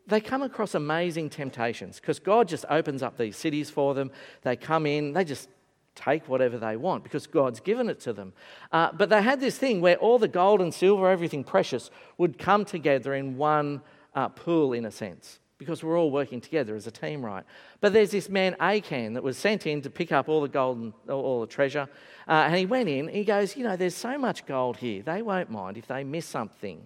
they 0.07 0.21
come 0.21 0.41
across 0.41 0.73
amazing 0.73 1.29
temptations 1.29 1.99
because 1.99 2.19
God 2.19 2.47
just 2.47 2.65
opens 2.69 3.03
up 3.03 3.17
these 3.17 3.35
cities 3.35 3.69
for 3.69 3.93
them. 3.93 4.11
They 4.41 4.55
come 4.55 4.85
in, 4.85 5.13
they 5.13 5.25
just 5.25 5.49
take 5.95 6.29
whatever 6.29 6.57
they 6.57 6.77
want 6.77 7.03
because 7.03 7.27
God's 7.27 7.59
given 7.59 7.89
it 7.89 7.99
to 8.01 8.13
them. 8.13 8.33
Uh, 8.71 8.91
but 8.93 9.09
they 9.09 9.21
had 9.21 9.39
this 9.39 9.57
thing 9.57 9.81
where 9.81 9.97
all 9.97 10.19
the 10.19 10.27
gold 10.27 10.61
and 10.61 10.73
silver, 10.73 11.09
everything 11.09 11.43
precious, 11.43 11.89
would 12.17 12.37
come 12.37 12.63
together 12.63 13.13
in 13.15 13.35
one 13.35 13.81
uh, 14.15 14.29
pool, 14.29 14.73
in 14.73 14.85
a 14.85 14.91
sense, 14.91 15.39
because 15.57 15.83
we're 15.83 15.99
all 15.99 16.11
working 16.11 16.39
together 16.39 16.75
as 16.75 16.87
a 16.87 16.91
team, 16.91 17.25
right? 17.25 17.43
But 17.81 17.93
there's 17.93 18.11
this 18.11 18.29
man, 18.29 18.55
Achan, 18.59 19.13
that 19.13 19.23
was 19.23 19.37
sent 19.37 19.67
in 19.67 19.81
to 19.81 19.89
pick 19.89 20.11
up 20.11 20.29
all 20.29 20.41
the 20.41 20.47
gold 20.47 20.77
and 20.77 20.93
all 21.09 21.41
the 21.41 21.47
treasure. 21.47 21.89
Uh, 22.27 22.31
and 22.31 22.55
he 22.55 22.65
went 22.65 22.87
in, 22.87 23.07
he 23.07 23.23
goes, 23.23 23.57
You 23.57 23.63
know, 23.63 23.75
there's 23.75 23.95
so 23.95 24.17
much 24.17 24.45
gold 24.45 24.77
here, 24.77 25.01
they 25.01 25.21
won't 25.21 25.49
mind 25.49 25.77
if 25.77 25.87
they 25.87 26.03
miss 26.03 26.25
something. 26.25 26.81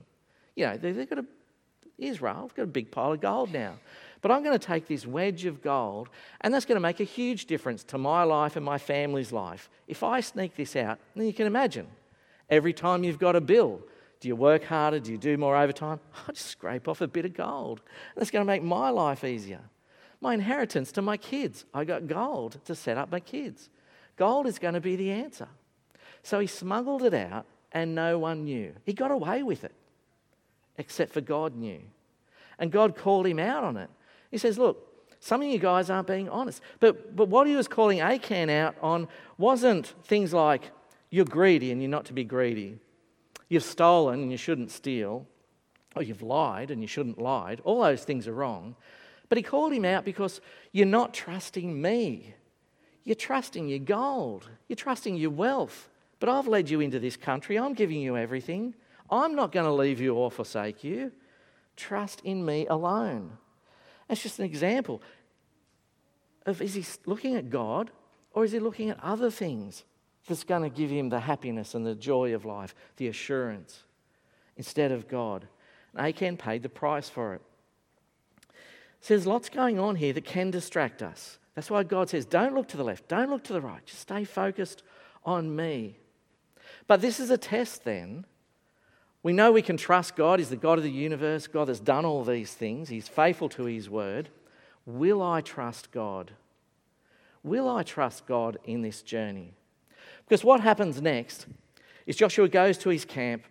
You 0.56 0.66
know, 0.66 0.78
they've 0.78 1.10
got 1.10 1.20
a, 1.20 1.26
Israel, 2.02 2.42
I've 2.44 2.56
got 2.56 2.64
a 2.64 2.68
big 2.68 2.92
pile 2.92 3.14
of 3.14 3.22
gold 3.22 3.52
now. 3.54 3.76
But 4.22 4.32
I'm 4.32 4.44
going 4.44 4.58
to 4.58 4.66
take 4.66 4.88
this 4.88 5.06
wedge 5.06 5.46
of 5.46 5.62
gold, 5.62 6.10
and 6.42 6.54
that's 6.54 6.66
going 6.66 6.76
to 6.76 6.82
make 6.82 7.00
a 7.00 7.06
huge 7.06 7.46
difference 7.46 7.84
to 7.86 7.98
my 7.98 8.24
life 8.24 8.56
and 8.56 8.64
my 8.64 8.78
family's 8.78 9.32
life. 9.32 9.70
If 9.88 10.04
I 10.04 10.20
sneak 10.20 10.56
this 10.56 10.76
out, 10.76 11.00
then 11.16 11.26
you 11.26 11.34
can 11.34 11.48
imagine 11.48 11.88
every 12.50 12.74
time 12.74 13.04
you've 13.04 13.18
got 13.18 13.36
a 13.36 13.42
bill, 13.42 13.82
do 14.20 14.28
you 14.28 14.36
work 14.36 14.66
harder? 14.66 15.00
Do 15.00 15.12
you 15.12 15.18
do 15.18 15.38
more 15.38 15.58
overtime? 15.58 16.00
I 16.28 16.34
just 16.34 16.46
scrape 16.46 16.88
off 16.88 17.02
a 17.02 17.08
bit 17.08 17.26
of 17.26 17.34
gold. 17.34 17.82
That's 18.16 18.30
going 18.30 18.46
to 18.46 18.48
make 18.48 18.62
my 18.62 18.90
life 18.90 19.24
easier. 19.24 19.62
My 20.20 20.36
inheritance 20.36 20.92
to 20.92 21.02
my 21.02 21.18
kids. 21.18 21.66
I 21.74 21.86
got 21.86 22.06
gold 22.06 22.60
to 22.66 22.76
set 22.76 22.98
up 22.98 23.12
my 23.12 23.20
kids. 23.20 23.70
Gold 24.18 24.46
is 24.46 24.60
going 24.60 24.76
to 24.76 24.82
be 24.82 24.96
the 24.96 25.10
answer. 25.10 25.48
So 26.22 26.40
he 26.40 26.46
smuggled 26.46 27.02
it 27.02 27.16
out 27.16 27.48
and 27.72 27.96
no 27.96 28.20
one 28.20 28.44
knew. 28.44 28.74
He 28.84 28.94
got 28.94 29.10
away 29.10 29.42
with 29.42 29.64
it, 29.64 29.74
except 30.78 31.14
for 31.14 31.22
God 31.22 31.56
knew. 31.56 31.82
And 32.60 32.72
God 32.72 32.96
called 32.96 33.28
him 33.28 33.40
out 33.40 33.64
on 33.64 33.78
it. 33.78 33.90
He 34.30 34.38
says, 34.38 34.58
Look, 34.58 34.88
some 35.20 35.42
of 35.42 35.48
you 35.48 35.60
guys 35.60 35.90
aren't 35.90 36.08
being 36.08 36.30
honest. 36.30 36.62
But, 36.80 37.16
but 37.16 37.28
what 37.28 37.48
he 37.48 37.56
was 37.56 37.68
calling 37.68 38.00
Achan 38.00 38.50
out 38.50 38.76
on 38.82 39.08
wasn't 39.38 39.94
things 40.04 40.34
like, 40.34 40.72
you're 41.12 41.26
greedy 41.26 41.72
and 41.72 41.82
you're 41.82 41.92
not 41.92 42.06
to 42.06 42.14
be 42.14 42.24
greedy. 42.24 42.80
You've 43.50 43.64
stolen 43.64 44.22
and 44.22 44.32
you 44.32 44.38
shouldn't 44.38 44.72
steal. 44.72 45.28
Or 45.96 46.02
you've 46.02 46.22
lied 46.22 46.72
and 46.72 46.82
you 46.82 46.88
shouldn't 46.88 47.22
lie. 47.22 47.58
All 47.64 47.84
those 47.84 48.04
things 48.04 48.28
are 48.28 48.34
wrong. 48.34 48.76
But 49.30 49.38
he 49.38 49.44
called 49.44 49.74
him 49.74 49.86
out 49.86 50.06
because 50.06 50.42
you're 50.72 50.86
not 50.86 51.14
trusting 51.14 51.80
me. 51.80 52.34
You're 53.04 53.16
trusting 53.16 53.68
your 53.68 53.80
gold. 53.80 54.50
You're 54.68 54.76
trusting 54.76 55.18
your 55.18 55.32
wealth. 55.32 55.90
But 56.20 56.30
I've 56.30 56.48
led 56.48 56.70
you 56.70 56.80
into 56.80 57.00
this 57.00 57.18
country. 57.18 57.60
I'm 57.60 57.74
giving 57.74 58.00
you 58.00 58.16
everything. 58.18 58.74
I'm 59.12 59.36
not 59.36 59.52
going 59.52 59.66
to 59.66 59.74
leave 59.74 60.00
you 60.00 60.16
or 60.16 60.32
forsake 60.32 60.84
you. 60.84 61.12
Trust 61.76 62.22
in 62.24 62.46
me 62.46 62.66
alone. 62.68 63.38
That's 64.08 64.24
just 64.24 64.40
an 64.40 64.46
example 64.46 65.02
of 66.46 66.62
is 66.62 66.74
he 66.74 66.86
looking 67.06 67.36
at 67.36 67.50
God 67.50 67.92
or 68.34 68.46
is 68.46 68.54
he 68.54 68.60
looking 68.60 68.90
at 68.90 69.04
other 69.04 69.30
things 69.30 69.84
that's 70.28 70.44
going 70.44 70.64
to 70.64 70.70
give 70.70 70.90
him 70.90 71.10
the 71.10 71.20
happiness 71.20 71.76
and 71.76 71.86
the 71.86 71.96
joy 71.96 72.34
of 72.34 72.46
life, 72.46 72.74
the 72.98 73.08
assurance, 73.08 73.84
instead 74.56 74.92
of 74.92 75.08
God? 75.08 75.48
And 75.94 76.08
Achan 76.08 76.38
paid 76.38 76.64
the 76.64 76.70
price 76.70 77.10
for 77.10 77.34
it. 77.34 77.42
So 79.02 79.14
there's 79.14 79.28
lots 79.28 79.50
going 79.50 79.80
on 79.80 79.96
here 79.96 80.14
that 80.14 80.26
can 80.26 80.52
distract 80.52 81.02
us. 81.02 81.40
That's 81.56 81.70
why 81.70 81.84
God 81.84 82.10
says, 82.10 82.26
don't 82.26 82.54
look 82.54 82.68
to 82.70 82.78
the 82.78 82.84
left, 82.84 83.08
don't 83.08 83.30
look 83.30 83.44
to 83.46 83.54
the 83.54 83.62
right, 83.62 83.86
just 83.86 84.02
stay 84.02 84.24
focused 84.24 84.84
on 85.26 85.54
me. 85.54 85.98
But 86.88 87.02
this 87.02 87.20
is 87.20 87.30
a 87.30 87.38
test 87.38 87.84
then 87.84 88.26
we 89.24 89.34
know 89.34 89.52
we 89.52 89.62
can 89.62 89.78
trust 89.78 90.16
God. 90.16 90.40
He's 90.40 90.50
the 90.50 90.56
God 90.56 90.78
of 90.78 90.84
the 90.84 90.92
universe. 90.92 91.48
God 91.48 91.68
has 91.68 91.80
done 91.80 92.06
all 92.06 92.24
these 92.24 92.54
things. 92.54 92.90
He's 92.90 93.08
faithful 93.08 93.50
to 93.50 93.66
His 93.66 93.90
word. 93.90 94.30
Will 94.86 95.22
I 95.22 95.42
trust 95.42 95.92
God? 95.92 96.32
Will 97.44 97.70
I 97.70 97.84
trust 97.84 98.26
God 98.26 98.58
in 98.66 98.82
this 98.82 99.02
journey? 99.02 99.54
Because 100.26 100.44
what 100.44 100.62
happens 100.62 101.02
next 101.02 101.48
is 102.06 102.16
Joshua 102.16 102.48
goes 102.48 102.78
to 102.80 102.90
his 102.90 103.06
camp 103.06 103.44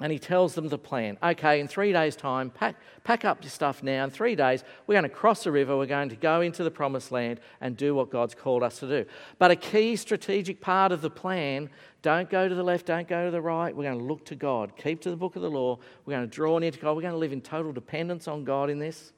and 0.00 0.10
he 0.10 0.18
tells 0.18 0.54
them 0.54 0.68
the 0.68 0.78
plan. 0.78 1.18
Okay, 1.22 1.60
in 1.60 1.68
three 1.68 1.92
days' 1.92 2.16
time, 2.16 2.50
pack, 2.50 2.76
pack 3.04 3.24
up 3.24 3.42
your 3.42 3.50
stuff 3.50 3.82
now. 3.82 4.04
In 4.04 4.10
three 4.10 4.34
days, 4.34 4.64
we're 4.86 4.94
going 4.94 5.02
to 5.02 5.08
cross 5.08 5.44
the 5.44 5.52
river. 5.52 5.76
We're 5.76 5.86
going 5.86 6.08
to 6.08 6.16
go 6.16 6.40
into 6.40 6.64
the 6.64 6.70
promised 6.70 7.12
land 7.12 7.40
and 7.60 7.76
do 7.76 7.94
what 7.94 8.10
God's 8.10 8.34
called 8.34 8.62
us 8.62 8.80
to 8.80 8.88
do. 8.88 9.04
But 9.38 9.50
a 9.50 9.56
key 9.56 9.96
strategic 9.96 10.60
part 10.60 10.90
of 10.90 11.02
the 11.02 11.10
plan 11.10 11.70
don't 12.02 12.30
go 12.30 12.48
to 12.48 12.54
the 12.54 12.62
left, 12.62 12.86
don't 12.86 13.06
go 13.06 13.26
to 13.26 13.30
the 13.30 13.42
right. 13.42 13.76
We're 13.76 13.84
going 13.84 13.98
to 13.98 14.04
look 14.04 14.24
to 14.26 14.34
God. 14.34 14.74
Keep 14.76 15.02
to 15.02 15.10
the 15.10 15.16
book 15.16 15.36
of 15.36 15.42
the 15.42 15.50
law. 15.50 15.78
We're 16.06 16.16
going 16.16 16.28
to 16.28 16.34
draw 16.34 16.58
near 16.58 16.70
to 16.70 16.78
God. 16.78 16.96
We're 16.96 17.02
going 17.02 17.12
to 17.12 17.18
live 17.18 17.32
in 17.32 17.42
total 17.42 17.72
dependence 17.72 18.26
on 18.26 18.44
God 18.44 18.70
in 18.70 18.78
this. 18.78 19.12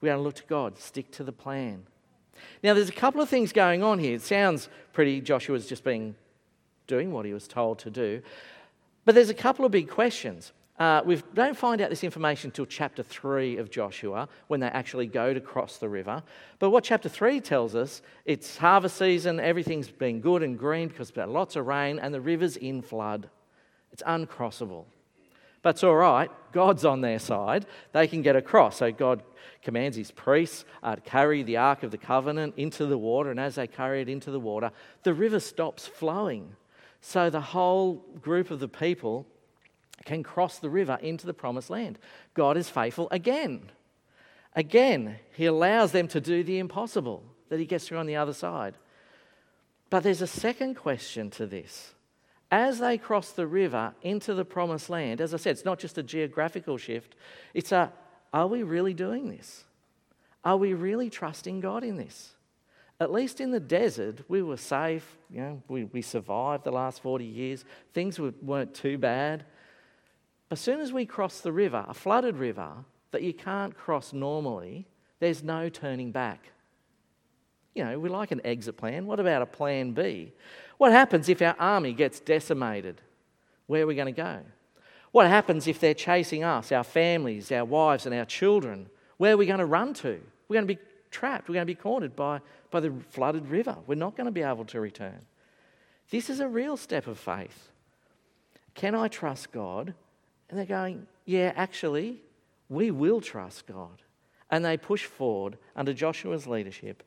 We're 0.00 0.10
going 0.10 0.18
to 0.18 0.22
look 0.22 0.36
to 0.36 0.44
God. 0.44 0.78
Stick 0.78 1.10
to 1.12 1.24
the 1.24 1.32
plan. 1.32 1.86
Now, 2.62 2.74
there's 2.74 2.88
a 2.88 2.92
couple 2.92 3.20
of 3.20 3.28
things 3.28 3.52
going 3.52 3.82
on 3.82 3.98
here. 3.98 4.14
It 4.14 4.22
sounds 4.22 4.68
pretty, 4.92 5.20
Joshua's 5.20 5.66
just 5.66 5.82
being 5.84 6.14
doing 6.86 7.12
what 7.12 7.24
he 7.24 7.32
was 7.32 7.48
told 7.48 7.78
to 7.80 7.90
do. 7.90 8.22
But 9.04 9.14
there's 9.14 9.30
a 9.30 9.34
couple 9.34 9.64
of 9.64 9.72
big 9.72 9.88
questions. 9.88 10.52
Uh, 10.78 11.02
we 11.04 11.22
don't 11.34 11.56
find 11.56 11.80
out 11.80 11.90
this 11.90 12.02
information 12.02 12.48
until 12.48 12.66
chapter 12.66 13.02
3 13.02 13.58
of 13.58 13.70
Joshua 13.70 14.28
when 14.48 14.60
they 14.60 14.68
actually 14.68 15.06
go 15.06 15.34
to 15.34 15.40
cross 15.40 15.78
the 15.78 15.88
river. 15.88 16.22
But 16.58 16.70
what 16.70 16.82
chapter 16.82 17.08
3 17.08 17.40
tells 17.40 17.74
us, 17.74 18.02
it's 18.24 18.56
harvest 18.56 18.96
season, 18.96 19.38
everything's 19.38 19.88
been 19.88 20.20
good 20.20 20.42
and 20.42 20.58
green 20.58 20.88
because 20.88 21.10
there's 21.10 21.28
lots 21.28 21.56
of 21.56 21.66
rain, 21.66 21.98
and 21.98 22.12
the 22.12 22.20
river's 22.20 22.56
in 22.56 22.82
flood. 22.82 23.28
It's 23.92 24.02
uncrossable. 24.02 24.86
But 25.60 25.76
it's 25.76 25.84
all 25.84 25.94
right, 25.94 26.30
God's 26.52 26.84
on 26.84 27.02
their 27.02 27.18
side. 27.18 27.66
They 27.92 28.08
can 28.08 28.22
get 28.22 28.34
across. 28.34 28.78
So 28.78 28.90
God 28.90 29.22
commands 29.62 29.96
his 29.96 30.10
priests 30.10 30.64
uh, 30.82 30.96
to 30.96 31.00
carry 31.00 31.42
the 31.42 31.58
Ark 31.58 31.84
of 31.84 31.92
the 31.92 31.98
Covenant 31.98 32.54
into 32.56 32.86
the 32.86 32.98
water, 32.98 33.30
and 33.30 33.38
as 33.38 33.54
they 33.54 33.66
carry 33.66 34.00
it 34.00 34.08
into 34.08 34.30
the 34.30 34.40
water, 34.40 34.72
the 35.04 35.14
river 35.14 35.38
stops 35.38 35.86
flowing. 35.86 36.56
So 37.02 37.28
the 37.28 37.40
whole 37.40 37.94
group 38.22 38.50
of 38.50 38.60
the 38.60 38.68
people 38.68 39.26
can 40.04 40.22
cross 40.22 40.58
the 40.58 40.70
river 40.70 40.98
into 41.02 41.26
the 41.26 41.34
promised 41.34 41.68
land. 41.68 41.98
God 42.32 42.56
is 42.56 42.70
faithful 42.70 43.08
again. 43.10 43.70
Again, 44.54 45.16
He 45.34 45.46
allows 45.46 45.92
them 45.92 46.08
to 46.08 46.20
do 46.20 46.42
the 46.42 46.58
impossible, 46.58 47.24
that 47.48 47.58
He 47.58 47.66
gets 47.66 47.86
through 47.86 47.98
on 47.98 48.06
the 48.06 48.16
other 48.16 48.32
side. 48.32 48.76
But 49.90 50.04
there's 50.04 50.22
a 50.22 50.26
second 50.26 50.76
question 50.76 51.28
to 51.32 51.46
this. 51.46 51.94
As 52.50 52.78
they 52.78 52.98
cross 52.98 53.32
the 53.32 53.46
river 53.46 53.94
into 54.02 54.32
the 54.32 54.44
promised 54.44 54.88
land, 54.88 55.20
as 55.20 55.34
I 55.34 55.38
said, 55.38 55.52
it's 55.56 55.64
not 55.64 55.78
just 55.78 55.98
a 55.98 56.02
geographical 56.02 56.78
shift, 56.78 57.16
it's 57.52 57.72
a 57.72 57.92
are 58.32 58.46
we 58.46 58.62
really 58.62 58.94
doing 58.94 59.28
this? 59.28 59.64
Are 60.44 60.56
we 60.56 60.72
really 60.72 61.10
trusting 61.10 61.60
God 61.60 61.84
in 61.84 61.96
this? 61.96 62.30
At 63.02 63.12
least 63.12 63.40
in 63.40 63.50
the 63.50 63.60
desert, 63.60 64.20
we 64.28 64.42
were 64.42 64.56
safe. 64.56 65.16
You 65.30 65.40
know, 65.40 65.62
we, 65.68 65.84
we 65.84 66.02
survived 66.02 66.64
the 66.64 66.70
last 66.70 67.02
40 67.02 67.24
years. 67.24 67.64
Things 67.94 68.18
were, 68.18 68.34
weren't 68.42 68.74
too 68.74 68.98
bad. 68.98 69.44
As 70.50 70.60
soon 70.60 70.80
as 70.80 70.92
we 70.92 71.06
crossed 71.06 71.42
the 71.42 71.52
river, 71.52 71.84
a 71.88 71.94
flooded 71.94 72.36
river, 72.36 72.72
that 73.12 73.22
you 73.22 73.32
can't 73.32 73.76
cross 73.76 74.12
normally, 74.12 74.86
there's 75.20 75.42
no 75.42 75.68
turning 75.68 76.12
back. 76.12 76.50
You 77.74 77.84
know, 77.84 77.98
we 77.98 78.08
like 78.08 78.32
an 78.32 78.40
exit 78.44 78.76
plan. 78.76 79.06
What 79.06 79.20
about 79.20 79.40
a 79.40 79.46
plan 79.46 79.92
B? 79.92 80.32
What 80.76 80.92
happens 80.92 81.28
if 81.28 81.40
our 81.40 81.56
army 81.58 81.92
gets 81.92 82.20
decimated? 82.20 83.00
Where 83.66 83.84
are 83.84 83.86
we 83.86 83.94
going 83.94 84.12
to 84.14 84.20
go? 84.20 84.40
What 85.12 85.26
happens 85.26 85.66
if 85.66 85.78
they're 85.78 85.94
chasing 85.94 86.42
us, 86.42 86.72
our 86.72 86.84
families, 86.84 87.52
our 87.52 87.64
wives, 87.64 88.04
and 88.04 88.14
our 88.14 88.24
children? 88.24 88.88
Where 89.16 89.34
are 89.34 89.36
we 89.36 89.46
going 89.46 89.58
to 89.60 89.66
run 89.66 89.94
to? 89.94 90.20
We're 90.48 90.54
going 90.54 90.66
to 90.66 90.74
be 90.74 90.80
trapped. 91.10 91.48
We're 91.48 91.54
going 91.54 91.66
to 91.66 91.72
be 91.72 91.74
cornered 91.74 92.16
by, 92.16 92.40
by 92.72 92.80
the 92.80 92.92
flooded 93.10 93.46
river. 93.48 93.76
We're 93.86 93.94
not 93.94 94.16
going 94.16 94.24
to 94.24 94.32
be 94.32 94.42
able 94.42 94.64
to 94.66 94.80
return. 94.80 95.20
This 96.10 96.28
is 96.28 96.40
a 96.40 96.48
real 96.48 96.76
step 96.76 97.06
of 97.06 97.18
faith. 97.18 97.70
Can 98.74 98.94
I 98.94 99.06
trust 99.06 99.52
God? 99.52 99.94
And 100.50 100.58
they're 100.58 100.66
going, 100.66 101.06
Yeah, 101.24 101.52
actually, 101.54 102.20
we 102.68 102.90
will 102.90 103.20
trust 103.20 103.66
God. 103.66 104.02
And 104.50 104.64
they 104.64 104.76
push 104.76 105.04
forward 105.04 105.56
under 105.76 105.94
Joshua's 105.94 106.46
leadership 106.48 107.04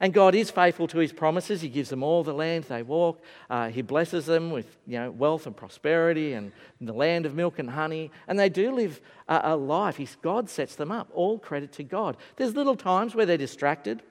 and 0.00 0.14
God 0.14 0.34
is 0.34 0.50
faithful 0.50 0.86
to 0.88 0.98
his 0.98 1.12
promises. 1.12 1.60
He 1.60 1.68
gives 1.68 1.90
them 1.90 2.02
all 2.02 2.22
the 2.22 2.32
land 2.32 2.64
they 2.64 2.82
walk. 2.82 3.20
Uh, 3.50 3.68
he 3.68 3.82
blesses 3.82 4.26
them 4.26 4.50
with 4.50 4.76
you 4.86 4.98
know, 4.98 5.10
wealth 5.10 5.46
and 5.46 5.56
prosperity 5.56 6.34
and 6.34 6.52
the 6.80 6.92
land 6.92 7.26
of 7.26 7.34
milk 7.34 7.58
and 7.58 7.70
honey. 7.70 8.12
And 8.28 8.38
they 8.38 8.48
do 8.48 8.72
live 8.72 9.00
a, 9.28 9.40
a 9.44 9.56
life. 9.56 9.96
He's, 9.96 10.16
God 10.22 10.48
sets 10.48 10.76
them 10.76 10.92
up. 10.92 11.08
All 11.12 11.38
credit 11.38 11.72
to 11.72 11.82
God. 11.82 12.16
There's 12.36 12.54
little 12.54 12.76
times 12.76 13.14
where 13.14 13.26
they're 13.26 13.36
distracted, 13.36 14.02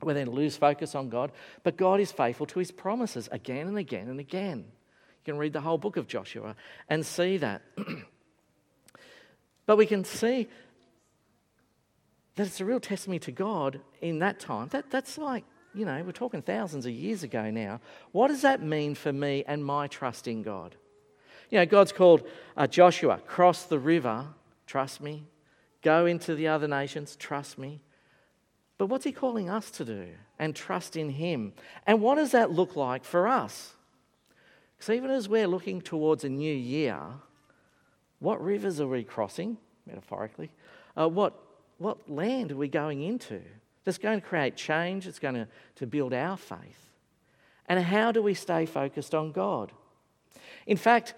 where 0.00 0.14
then 0.14 0.30
lose 0.30 0.56
focus 0.56 0.94
on 0.94 1.08
God. 1.08 1.32
But 1.62 1.76
God 1.76 2.00
is 2.00 2.12
faithful 2.12 2.46
to 2.46 2.58
his 2.58 2.70
promises 2.70 3.28
again 3.32 3.68
and 3.68 3.78
again 3.78 4.08
and 4.08 4.20
again. 4.20 4.58
You 4.58 5.32
can 5.32 5.38
read 5.38 5.52
the 5.52 5.60
whole 5.60 5.78
book 5.78 5.96
of 5.96 6.06
Joshua 6.06 6.54
and 6.88 7.04
see 7.04 7.38
that. 7.38 7.62
but 9.66 9.76
we 9.76 9.86
can 9.86 10.04
see 10.04 10.48
that 12.36 12.46
it's 12.46 12.60
a 12.60 12.64
real 12.64 12.80
testimony 12.80 13.18
to 13.20 13.32
God 13.32 13.80
in 14.00 14.18
that 14.20 14.38
time. 14.38 14.68
That, 14.68 14.90
that's 14.90 15.18
like, 15.18 15.44
you 15.74 15.84
know, 15.84 16.02
we're 16.04 16.12
talking 16.12 16.42
thousands 16.42 16.86
of 16.86 16.92
years 16.92 17.22
ago 17.22 17.50
now. 17.50 17.80
What 18.12 18.28
does 18.28 18.42
that 18.42 18.62
mean 18.62 18.94
for 18.94 19.12
me 19.12 19.44
and 19.46 19.64
my 19.64 19.86
trust 19.86 20.28
in 20.28 20.42
God? 20.42 20.76
You 21.50 21.58
know, 21.58 21.66
God's 21.66 21.92
called 21.92 22.26
uh, 22.56 22.66
Joshua, 22.66 23.20
cross 23.26 23.64
the 23.64 23.78
river, 23.78 24.26
trust 24.66 25.00
me. 25.00 25.26
Go 25.82 26.06
into 26.06 26.34
the 26.34 26.48
other 26.48 26.66
nations, 26.66 27.16
trust 27.16 27.58
me. 27.58 27.80
But 28.78 28.86
what's 28.86 29.04
he 29.04 29.12
calling 29.12 29.48
us 29.48 29.70
to 29.72 29.84
do? 29.84 30.06
And 30.38 30.54
trust 30.54 30.96
in 30.96 31.10
him. 31.10 31.52
And 31.86 32.00
what 32.00 32.16
does 32.16 32.32
that 32.32 32.50
look 32.50 32.76
like 32.76 33.04
for 33.04 33.26
us? 33.26 33.74
Because 34.76 34.94
even 34.94 35.10
as 35.10 35.28
we're 35.28 35.46
looking 35.46 35.80
towards 35.80 36.24
a 36.24 36.28
new 36.28 36.54
year, 36.54 37.00
what 38.18 38.42
rivers 38.44 38.80
are 38.80 38.86
we 38.86 39.04
crossing, 39.04 39.56
metaphorically? 39.86 40.50
Uh, 40.96 41.08
what 41.08 41.42
what 41.78 42.10
land 42.10 42.52
are 42.52 42.56
we 42.56 42.68
going 42.68 43.02
into 43.02 43.42
that's 43.84 43.98
going 43.98 44.20
to 44.20 44.26
create 44.26 44.56
change, 44.56 45.06
it's 45.06 45.18
going 45.18 45.34
to, 45.34 45.46
to 45.76 45.86
build 45.86 46.12
our 46.12 46.36
faith? 46.36 46.90
And 47.68 47.82
how 47.82 48.12
do 48.12 48.22
we 48.22 48.34
stay 48.34 48.66
focused 48.66 49.14
on 49.14 49.32
God? 49.32 49.72
In 50.66 50.76
fact, 50.76 51.14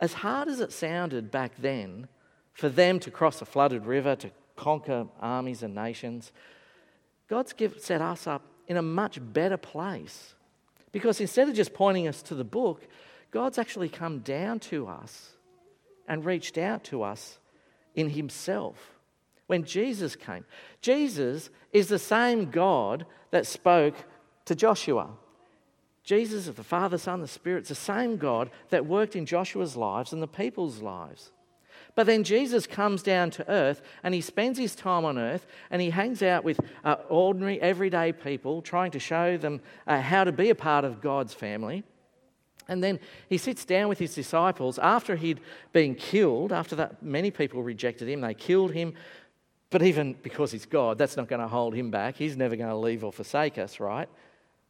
as 0.00 0.12
hard 0.12 0.48
as 0.48 0.60
it 0.60 0.72
sounded 0.72 1.30
back 1.30 1.52
then 1.58 2.08
for 2.52 2.68
them 2.68 2.98
to 3.00 3.10
cross 3.10 3.40
a 3.40 3.44
flooded 3.44 3.86
river, 3.86 4.16
to 4.16 4.30
conquer 4.56 5.06
armies 5.20 5.62
and 5.62 5.74
nations, 5.74 6.32
God's 7.32 7.54
set 7.78 8.02
us 8.02 8.26
up 8.26 8.42
in 8.68 8.76
a 8.76 8.82
much 8.82 9.18
better 9.32 9.56
place. 9.56 10.34
Because 10.92 11.18
instead 11.18 11.48
of 11.48 11.54
just 11.54 11.72
pointing 11.72 12.06
us 12.06 12.20
to 12.24 12.34
the 12.34 12.44
book, 12.44 12.86
God's 13.30 13.56
actually 13.56 13.88
come 13.88 14.18
down 14.18 14.60
to 14.60 14.86
us 14.86 15.30
and 16.06 16.26
reached 16.26 16.58
out 16.58 16.84
to 16.84 17.02
us 17.02 17.38
in 17.94 18.10
Himself 18.10 18.76
when 19.46 19.64
Jesus 19.64 20.14
came. 20.14 20.44
Jesus 20.82 21.48
is 21.72 21.88
the 21.88 21.98
same 21.98 22.50
God 22.50 23.06
that 23.30 23.46
spoke 23.46 23.94
to 24.44 24.54
Joshua. 24.54 25.08
Jesus, 26.04 26.44
the 26.54 26.62
Father, 26.62 26.98
Son, 26.98 27.22
the 27.22 27.26
Spirit, 27.26 27.62
is 27.62 27.68
the 27.68 27.74
same 27.74 28.18
God 28.18 28.50
that 28.68 28.84
worked 28.84 29.16
in 29.16 29.24
Joshua's 29.24 29.74
lives 29.74 30.12
and 30.12 30.20
the 30.22 30.28
people's 30.28 30.82
lives. 30.82 31.31
But 31.94 32.06
then 32.06 32.24
Jesus 32.24 32.66
comes 32.66 33.02
down 33.02 33.30
to 33.32 33.48
earth 33.50 33.82
and 34.02 34.14
he 34.14 34.20
spends 34.20 34.58
his 34.58 34.74
time 34.74 35.04
on 35.04 35.18
earth 35.18 35.46
and 35.70 35.82
he 35.82 35.90
hangs 35.90 36.22
out 36.22 36.42
with 36.42 36.58
uh, 36.84 36.96
ordinary, 37.08 37.60
everyday 37.60 38.12
people, 38.12 38.62
trying 38.62 38.90
to 38.92 38.98
show 38.98 39.36
them 39.36 39.60
uh, 39.86 40.00
how 40.00 40.24
to 40.24 40.32
be 40.32 40.50
a 40.50 40.54
part 40.54 40.84
of 40.84 41.00
God's 41.00 41.34
family. 41.34 41.84
And 42.68 42.82
then 42.82 43.00
he 43.28 43.38
sits 43.38 43.64
down 43.64 43.88
with 43.88 43.98
his 43.98 44.14
disciples 44.14 44.78
after 44.78 45.16
he'd 45.16 45.40
been 45.72 45.94
killed, 45.94 46.52
after 46.52 46.76
that 46.76 47.02
many 47.02 47.30
people 47.30 47.62
rejected 47.62 48.08
him. 48.08 48.20
They 48.20 48.34
killed 48.34 48.72
him, 48.72 48.94
but 49.68 49.82
even 49.82 50.14
because 50.22 50.52
he's 50.52 50.64
God, 50.64 50.96
that's 50.96 51.16
not 51.16 51.28
going 51.28 51.40
to 51.40 51.48
hold 51.48 51.74
him 51.74 51.90
back. 51.90 52.16
He's 52.16 52.36
never 52.36 52.56
going 52.56 52.70
to 52.70 52.76
leave 52.76 53.04
or 53.04 53.12
forsake 53.12 53.58
us, 53.58 53.80
right? 53.80 54.08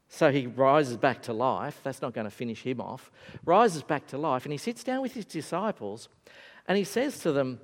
So 0.08 0.30
he 0.30 0.46
rises 0.46 0.96
back 0.96 1.22
to 1.22 1.32
life. 1.32 1.80
That's 1.82 2.02
not 2.02 2.12
going 2.12 2.24
to 2.24 2.30
finish 2.30 2.62
him 2.62 2.80
off. 2.80 3.10
Rises 3.44 3.82
back 3.82 4.06
to 4.08 4.18
life, 4.18 4.44
and 4.44 4.52
he 4.52 4.58
sits 4.58 4.84
down 4.84 5.02
with 5.02 5.14
his 5.14 5.24
disciples 5.24 6.08
and 6.68 6.78
he 6.78 6.84
says 6.84 7.18
to 7.20 7.32
them 7.32 7.60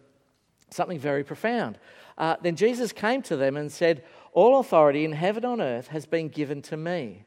something 0.71 0.99
very 0.99 1.25
profound. 1.25 1.79
Uh, 2.17 2.37
then 2.43 2.57
Jesus 2.57 2.93
came 2.93 3.23
to 3.23 3.37
them 3.37 3.57
and 3.57 3.71
said, 3.71 4.05
All 4.33 4.59
authority 4.59 5.05
in 5.05 5.13
heaven 5.13 5.45
and 5.45 5.53
on 5.53 5.61
earth 5.61 5.89
has 5.89 6.07
been 6.07 6.29
given 6.29 6.63
to 6.63 6.77
me. 6.77 7.25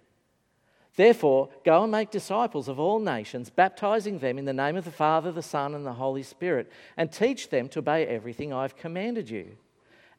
Therefore, 0.97 1.49
go 1.63 1.83
and 1.83 1.91
make 1.91 2.11
disciples 2.11 2.67
of 2.67 2.79
all 2.79 2.99
nations, 2.99 3.49
baptizing 3.49 4.19
them 4.19 4.37
in 4.37 4.45
the 4.45 4.53
name 4.53 4.75
of 4.75 4.83
the 4.83 4.91
Father, 4.91 5.31
the 5.31 5.41
Son, 5.41 5.73
and 5.73 5.85
the 5.85 5.93
Holy 5.93 6.23
Spirit, 6.23 6.69
and 6.97 7.11
teach 7.11 7.49
them 7.49 7.69
to 7.69 7.79
obey 7.79 8.05
everything 8.05 8.51
I've 8.51 8.75
commanded 8.75 9.29
you. 9.29 9.57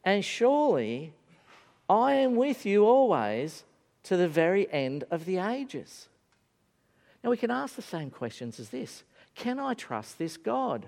And 0.02 0.24
surely 0.24 1.12
I 1.90 2.14
am 2.14 2.36
with 2.36 2.64
you 2.64 2.86
always 2.86 3.64
to 4.04 4.16
the 4.16 4.28
very 4.28 4.70
end 4.72 5.04
of 5.10 5.26
the 5.26 5.38
ages. 5.38 6.08
Now 7.22 7.30
we 7.30 7.36
can 7.36 7.50
ask 7.50 7.76
the 7.76 7.82
same 7.82 8.10
questions 8.10 8.58
as 8.58 8.70
this 8.70 9.04
Can 9.34 9.58
I 9.58 9.74
trust 9.74 10.18
this 10.18 10.38
God? 10.38 10.86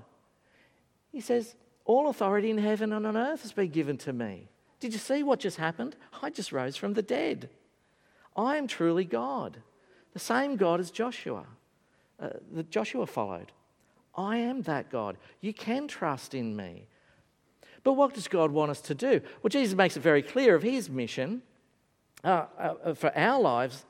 He 1.14 1.20
says, 1.20 1.54
All 1.84 2.08
authority 2.08 2.50
in 2.50 2.58
heaven 2.58 2.92
and 2.92 3.06
on 3.06 3.16
earth 3.16 3.42
has 3.42 3.52
been 3.52 3.70
given 3.70 3.96
to 3.98 4.12
me. 4.12 4.48
Did 4.80 4.92
you 4.92 4.98
see 4.98 5.22
what 5.22 5.38
just 5.38 5.56
happened? 5.56 5.94
I 6.20 6.28
just 6.28 6.50
rose 6.50 6.76
from 6.76 6.94
the 6.94 7.02
dead. 7.02 7.48
I 8.36 8.56
am 8.56 8.66
truly 8.66 9.04
God, 9.04 9.58
the 10.12 10.18
same 10.18 10.56
God 10.56 10.80
as 10.80 10.90
Joshua, 10.90 11.46
uh, 12.18 12.30
that 12.52 12.68
Joshua 12.68 13.06
followed. 13.06 13.52
I 14.16 14.38
am 14.38 14.62
that 14.62 14.90
God. 14.90 15.16
You 15.40 15.54
can 15.54 15.86
trust 15.86 16.34
in 16.34 16.56
me. 16.56 16.88
But 17.84 17.92
what 17.92 18.14
does 18.14 18.26
God 18.26 18.50
want 18.50 18.72
us 18.72 18.80
to 18.82 18.94
do? 18.94 19.20
Well, 19.42 19.50
Jesus 19.50 19.76
makes 19.76 19.96
it 19.96 20.00
very 20.00 20.22
clear 20.22 20.56
of 20.56 20.64
his 20.64 20.90
mission 20.90 21.42
uh, 22.24 22.46
uh, 22.58 22.94
for 22.94 23.16
our 23.16 23.40
lives 23.40 23.84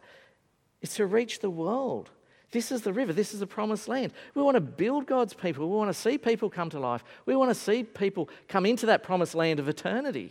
is 0.82 0.94
to 0.94 1.06
reach 1.06 1.40
the 1.40 1.50
world. 1.50 2.10
This 2.50 2.70
is 2.70 2.82
the 2.82 2.92
river. 2.92 3.12
This 3.12 3.34
is 3.34 3.40
the 3.40 3.46
promised 3.46 3.88
land. 3.88 4.12
We 4.34 4.42
want 4.42 4.54
to 4.54 4.60
build 4.60 5.06
God's 5.06 5.34
people. 5.34 5.68
We 5.68 5.76
want 5.76 5.90
to 5.90 6.00
see 6.00 6.18
people 6.18 6.48
come 6.48 6.70
to 6.70 6.78
life. 6.78 7.02
We 7.26 7.34
want 7.34 7.50
to 7.50 7.54
see 7.54 7.82
people 7.82 8.28
come 8.48 8.64
into 8.64 8.86
that 8.86 9.02
promised 9.02 9.34
land 9.34 9.58
of 9.58 9.68
eternity. 9.68 10.30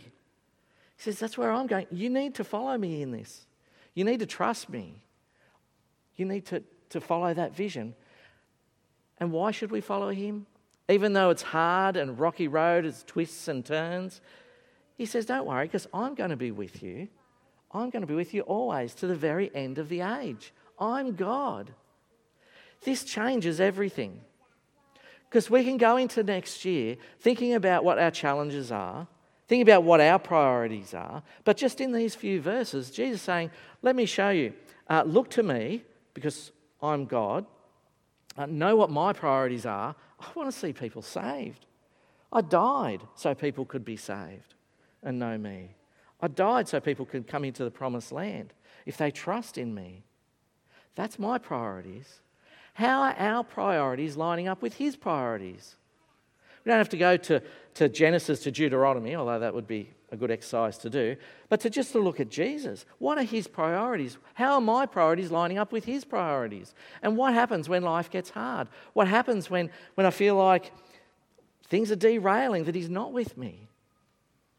He 0.96 1.02
says, 1.02 1.18
That's 1.18 1.36
where 1.36 1.52
I'm 1.52 1.66
going. 1.66 1.86
You 1.90 2.08
need 2.10 2.34
to 2.36 2.44
follow 2.44 2.76
me 2.78 3.02
in 3.02 3.10
this. 3.10 3.46
You 3.94 4.04
need 4.04 4.20
to 4.20 4.26
trust 4.26 4.68
me. 4.68 4.96
You 6.16 6.24
need 6.24 6.46
to, 6.46 6.62
to 6.90 7.00
follow 7.00 7.34
that 7.34 7.54
vision. 7.54 7.94
And 9.18 9.32
why 9.32 9.50
should 9.50 9.70
we 9.70 9.80
follow 9.80 10.10
him? 10.10 10.46
Even 10.88 11.12
though 11.12 11.30
it's 11.30 11.42
hard 11.42 11.96
and 11.96 12.18
rocky 12.18 12.48
road, 12.48 12.84
it's 12.84 13.02
twists 13.04 13.48
and 13.48 13.64
turns, 13.64 14.20
he 14.96 15.06
says, 15.06 15.26
Don't 15.26 15.46
worry, 15.46 15.66
because 15.66 15.86
I'm 15.92 16.14
going 16.14 16.30
to 16.30 16.36
be 16.36 16.50
with 16.50 16.82
you. 16.82 17.08
I'm 17.72 17.90
going 17.90 18.02
to 18.02 18.06
be 18.06 18.14
with 18.14 18.32
you 18.34 18.42
always 18.42 18.94
to 18.96 19.06
the 19.06 19.16
very 19.16 19.50
end 19.54 19.78
of 19.78 19.88
the 19.88 20.00
age. 20.02 20.52
I'm 20.78 21.14
God. 21.16 21.72
This 22.84 23.04
changes 23.04 23.60
everything. 23.60 24.20
Because 25.28 25.50
we 25.50 25.64
can 25.64 25.78
go 25.78 25.96
into 25.96 26.22
next 26.22 26.64
year 26.64 26.96
thinking 27.18 27.54
about 27.54 27.84
what 27.84 27.98
our 27.98 28.10
challenges 28.10 28.70
are, 28.70 29.08
thinking 29.48 29.62
about 29.62 29.82
what 29.82 30.00
our 30.00 30.18
priorities 30.18 30.94
are, 30.94 31.22
but 31.44 31.56
just 31.56 31.80
in 31.80 31.92
these 31.92 32.14
few 32.14 32.40
verses, 32.40 32.90
Jesus 32.90 33.20
saying, 33.20 33.50
Let 33.82 33.96
me 33.96 34.06
show 34.06 34.30
you. 34.30 34.52
Uh, 34.88 35.02
look 35.04 35.30
to 35.30 35.42
me, 35.42 35.82
because 36.12 36.52
I'm 36.82 37.06
God. 37.06 37.46
Uh, 38.36 38.46
know 38.46 38.76
what 38.76 38.90
my 38.90 39.12
priorities 39.12 39.66
are. 39.66 39.94
I 40.20 40.26
want 40.34 40.52
to 40.52 40.58
see 40.58 40.72
people 40.72 41.02
saved. 41.02 41.66
I 42.32 42.40
died 42.40 43.00
so 43.14 43.34
people 43.34 43.64
could 43.64 43.84
be 43.84 43.96
saved 43.96 44.54
and 45.02 45.18
know 45.18 45.38
me. 45.38 45.76
I 46.20 46.28
died 46.28 46.68
so 46.68 46.80
people 46.80 47.06
could 47.06 47.26
come 47.26 47.44
into 47.44 47.64
the 47.64 47.70
promised 47.70 48.12
land 48.12 48.52
if 48.86 48.96
they 48.96 49.10
trust 49.10 49.56
in 49.58 49.74
me. 49.74 50.04
That's 50.94 51.18
my 51.18 51.38
priorities. 51.38 52.20
How 52.74 53.02
are 53.02 53.14
our 53.18 53.44
priorities 53.44 54.16
lining 54.16 54.48
up 54.48 54.60
with 54.60 54.74
his 54.74 54.96
priorities? 54.96 55.76
We 56.64 56.70
don't 56.70 56.78
have 56.78 56.88
to 56.90 56.96
go 56.96 57.16
to, 57.16 57.42
to 57.74 57.88
Genesis 57.88 58.40
to 58.40 58.50
Deuteronomy, 58.50 59.14
although 59.14 59.38
that 59.38 59.54
would 59.54 59.66
be 59.66 59.90
a 60.10 60.16
good 60.16 60.30
exercise 60.30 60.78
to 60.78 60.90
do, 60.90 61.16
but 61.48 61.60
to 61.60 61.70
just 61.70 61.92
to 61.92 61.98
look 61.98 62.20
at 62.20 62.30
Jesus. 62.30 62.86
What 62.98 63.18
are 63.18 63.22
his 63.22 63.46
priorities? 63.46 64.16
How 64.34 64.54
are 64.54 64.60
my 64.60 64.86
priorities 64.86 65.30
lining 65.30 65.58
up 65.58 65.72
with 65.72 65.84
his 65.84 66.04
priorities? 66.04 66.74
And 67.02 67.16
what 67.16 67.34
happens 67.34 67.68
when 67.68 67.82
life 67.82 68.10
gets 68.10 68.30
hard? 68.30 68.68
What 68.92 69.08
happens 69.08 69.50
when, 69.50 69.70
when 69.94 70.06
I 70.06 70.10
feel 70.10 70.36
like 70.36 70.72
things 71.68 71.92
are 71.92 71.96
derailing, 71.96 72.64
that 72.64 72.74
he's 72.74 72.90
not 72.90 73.12
with 73.12 73.36
me? 73.36 73.68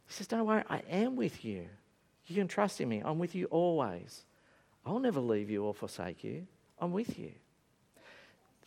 He 0.08 0.14
says, 0.14 0.28
Don't 0.28 0.46
worry, 0.46 0.64
I 0.70 0.84
am 0.90 1.16
with 1.16 1.44
you. 1.44 1.68
You 2.28 2.36
can 2.36 2.48
trust 2.48 2.80
in 2.82 2.90
me. 2.90 3.02
I'm 3.04 3.20
with 3.20 3.36
you 3.36 3.46
always. 3.46 4.26
I'll 4.86 5.00
never 5.00 5.20
leave 5.20 5.50
you 5.50 5.64
or 5.64 5.74
forsake 5.74 6.24
you. 6.24 6.48
I'm 6.80 6.92
with 6.92 7.18
you. 7.18 7.32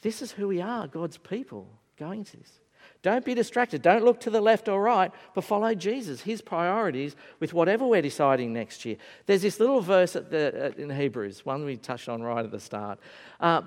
This 0.03 0.23
is 0.23 0.33
who 0.33 0.49
we 0.49 0.61
are, 0.61 0.87
God's 0.87 1.19
people, 1.19 1.69
going 1.99 2.25
to 2.25 2.37
this. 2.37 2.61
Don't 3.03 3.25
be 3.25 3.35
distracted. 3.35 3.83
Don't 3.83 4.05
look 4.05 4.21
to 4.21 4.31
the 4.31 4.41
left 4.41 4.69
or 4.69 4.83
right, 4.83 5.13
but 5.35 5.45
follow 5.45 5.75
Jesus, 5.75 6.21
his 6.23 6.41
priorities, 6.41 7.15
with 7.39 7.55
whatever 7.55 7.87
we're 7.87 8.03
deciding 8.03 8.53
next 8.53 8.85
year. 8.85 8.97
There's 9.27 9.43
this 9.43 9.61
little 9.61 9.81
verse 9.81 10.13
the, 10.13 10.75
in 10.77 10.91
Hebrews, 10.91 11.47
one 11.47 11.65
we 11.65 11.77
touched 11.77 12.09
on 12.09 12.23
right 12.23 12.45
at 12.45 12.51
the 12.51 12.61
start, 12.61 12.99
uh, 13.41 13.63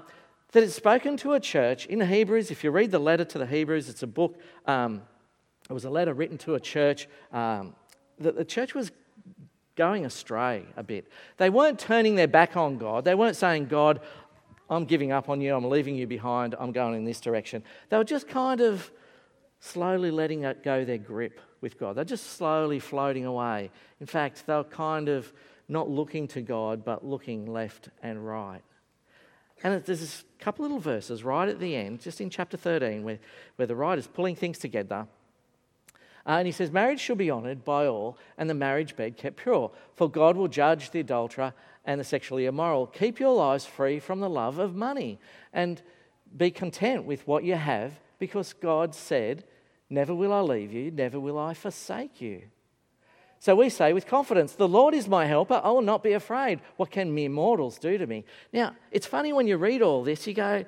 that 0.52 0.64
is 0.64 0.76
spoken 0.76 1.16
to 1.18 1.34
a 1.34 1.40
church 1.40 1.86
in 1.86 2.02
Hebrews. 2.02 2.52
If 2.52 2.64
you 2.64 2.72
read 2.72 2.92
the 2.92 3.00
letter 3.00 3.24
to 3.24 3.38
the 3.38 3.46
Hebrews, 3.46 3.88
it's 3.88 4.04
a 4.04 4.08
book, 4.08 4.38
um, 4.66 5.02
it 5.70 5.74
was 5.74 5.86
a 5.86 5.90
letter 5.90 6.14
written 6.14 6.38
to 6.40 6.56
a 6.56 6.60
church 6.60 7.08
um, 7.32 7.74
that 8.20 8.36
the 8.36 8.44
church 8.44 8.76
was 8.76 8.92
going 9.76 10.06
astray 10.06 10.66
a 10.76 10.84
bit. 10.84 11.08
They 11.38 11.50
weren't 11.50 11.80
turning 11.80 12.16
their 12.16 12.28
back 12.28 12.58
on 12.58 12.78
God. 12.78 13.06
They 13.06 13.16
weren't 13.16 13.38
saying, 13.38 13.68
God, 13.68 14.02
I'm 14.72 14.86
giving 14.86 15.12
up 15.12 15.28
on 15.28 15.42
you, 15.42 15.54
I'm 15.54 15.70
leaving 15.70 15.96
you 15.96 16.08
behind, 16.08 16.56
I'm 16.58 16.72
going 16.72 16.96
in 16.96 17.04
this 17.04 17.20
direction. 17.20 17.62
They 17.90 17.98
were 17.98 18.06
just 18.06 18.28
kind 18.28 18.62
of 18.62 18.90
slowly 19.60 20.12
letting 20.12 20.42
go 20.64 20.86
their 20.86 20.98
grip 20.98 21.42
with 21.60 21.78
God. 21.78 21.98
They're 21.98 22.06
just 22.06 22.38
slowly 22.38 22.80
floating 22.80 23.26
away. 23.26 23.70
In 24.00 24.08
fact, 24.08 24.46
they're 24.48 24.64
kind 24.64 25.10
of 25.10 25.32
not 25.68 25.90
looking 25.90 26.28
to 26.30 26.42
God, 26.42 26.86
but 26.86 27.06
looking 27.06 27.46
left 27.46 27.90
and 28.02 28.26
right. 28.26 28.62
And 29.64 29.84
there's 29.84 30.24
a 30.24 30.44
couple 30.44 30.64
little 30.64 30.80
verses 30.80 31.24
right 31.24 31.48
at 31.48 31.60
the 31.60 31.76
end, 31.76 32.00
just 32.00 32.22
in 32.22 32.30
chapter 32.30 32.58
13, 32.58 33.04
where, 33.04 33.20
where 33.58 33.68
the 33.68 33.76
writer's 33.76 34.08
pulling 34.08 34.36
things 34.36 34.58
together. 34.58 35.06
Uh, 36.26 36.32
and 36.32 36.46
he 36.46 36.52
says, 36.52 36.72
Marriage 36.72 37.00
shall 37.00 37.16
be 37.16 37.30
honoured 37.30 37.64
by 37.64 37.88
all, 37.88 38.18
and 38.38 38.50
the 38.50 38.54
marriage 38.54 38.96
bed 38.96 39.18
kept 39.18 39.38
pure. 39.38 39.72
For 39.96 40.10
God 40.10 40.36
will 40.36 40.48
judge 40.48 40.92
the 40.92 41.00
adulterer 41.00 41.54
and 41.86 42.00
the 42.00 42.04
sexually 42.04 42.46
immoral. 42.46 42.88
Keep 42.88 43.20
your 43.20 43.36
lives 43.36 43.66
free 43.66 44.00
from 44.00 44.20
the 44.20 44.30
love 44.30 44.60
of 44.60 44.76
money, 44.76 45.20
and 45.54 45.82
be 46.36 46.52
content 46.52 47.06
with 47.06 47.28
what 47.28 47.44
you 47.44 47.56
have, 47.56 48.00
because 48.20 48.54
God 48.54 48.96
said, 48.96 49.44
Never 49.90 50.16
will 50.16 50.32
I 50.32 50.40
leave 50.40 50.72
you, 50.72 50.90
never 50.90 51.20
will 51.20 51.38
I 51.38 51.54
forsake 51.54 52.22
you. 52.22 52.44
So 53.40 53.56
we 53.56 53.70
say 53.70 53.92
with 53.92 54.06
confidence, 54.06 54.54
The 54.54 54.68
Lord 54.68 54.94
is 54.94 55.08
my 55.08 55.26
helper, 55.26 55.60
I 55.64 55.72
will 55.72 55.82
not 55.82 56.04
be 56.04 56.14
afraid. 56.14 56.62
What 56.78 56.92
can 56.92 57.14
mere 57.14 57.30
mortals 57.30 57.78
do 57.78 57.98
to 57.98 58.08
me? 58.08 58.24
Now, 58.54 58.76
it's 58.92 59.08
funny 59.08 59.34
when 59.34 59.48
you 59.48 59.58
read 59.58 59.82
all 59.82 60.04
this, 60.04 60.28
you 60.28 60.34
go, 60.34 60.64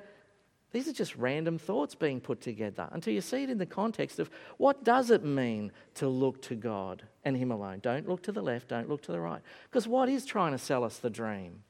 these 0.74 0.88
are 0.88 0.92
just 0.92 1.14
random 1.14 1.56
thoughts 1.56 1.94
being 1.94 2.20
put 2.20 2.40
together 2.40 2.88
until 2.90 3.14
you 3.14 3.20
see 3.20 3.44
it 3.44 3.48
in 3.48 3.58
the 3.58 3.64
context 3.64 4.18
of 4.18 4.28
what 4.56 4.82
does 4.82 5.08
it 5.08 5.24
mean 5.24 5.70
to 5.94 6.08
look 6.08 6.42
to 6.42 6.56
God 6.56 7.04
and 7.24 7.36
Him 7.36 7.52
alone. 7.52 7.78
Don't 7.78 8.08
look 8.08 8.24
to 8.24 8.32
the 8.32 8.42
left, 8.42 8.66
don't 8.66 8.88
look 8.88 9.00
to 9.02 9.12
the 9.12 9.20
right. 9.20 9.40
Because 9.70 9.86
what 9.86 10.08
is 10.08 10.26
trying 10.26 10.50
to 10.50 10.58
sell 10.58 10.82
us 10.82 10.98
the 10.98 11.10
dream? 11.10 11.62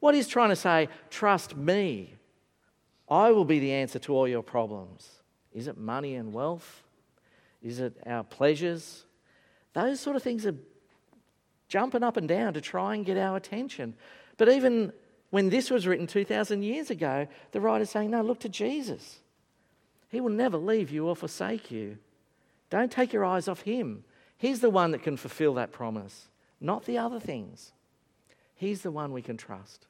What 0.00 0.14
is 0.14 0.26
trying 0.26 0.48
to 0.48 0.56
say, 0.56 0.88
trust 1.10 1.54
me, 1.54 2.14
I 3.10 3.30
will 3.30 3.44
be 3.44 3.58
the 3.58 3.72
answer 3.72 3.98
to 3.98 4.14
all 4.14 4.26
your 4.26 4.42
problems? 4.42 5.06
Is 5.52 5.66
it 5.66 5.76
money 5.76 6.14
and 6.14 6.32
wealth? 6.32 6.82
Is 7.62 7.78
it 7.78 7.98
our 8.06 8.24
pleasures? 8.24 9.04
Those 9.74 10.00
sort 10.00 10.16
of 10.16 10.22
things 10.22 10.46
are 10.46 10.56
jumping 11.68 12.02
up 12.02 12.16
and 12.16 12.26
down 12.26 12.54
to 12.54 12.62
try 12.62 12.94
and 12.94 13.04
get 13.04 13.18
our 13.18 13.36
attention. 13.36 13.96
But 14.38 14.48
even 14.48 14.94
when 15.30 15.48
this 15.48 15.70
was 15.70 15.86
written 15.86 16.06
2,000 16.06 16.62
years 16.62 16.90
ago, 16.90 17.26
the 17.52 17.60
writer's 17.60 17.90
saying, 17.90 18.10
No, 18.10 18.22
look 18.22 18.40
to 18.40 18.48
Jesus. 18.48 19.20
He 20.08 20.20
will 20.20 20.30
never 20.30 20.56
leave 20.56 20.90
you 20.90 21.06
or 21.06 21.14
forsake 21.14 21.70
you. 21.70 21.98
Don't 22.68 22.90
take 22.90 23.12
your 23.12 23.24
eyes 23.24 23.48
off 23.48 23.62
Him. 23.62 24.04
He's 24.36 24.60
the 24.60 24.70
one 24.70 24.90
that 24.90 25.02
can 25.02 25.16
fulfill 25.16 25.54
that 25.54 25.72
promise, 25.72 26.28
not 26.60 26.84
the 26.84 26.98
other 26.98 27.20
things. 27.20 27.72
He's 28.54 28.82
the 28.82 28.90
one 28.90 29.12
we 29.12 29.22
can 29.22 29.36
trust. 29.36 29.86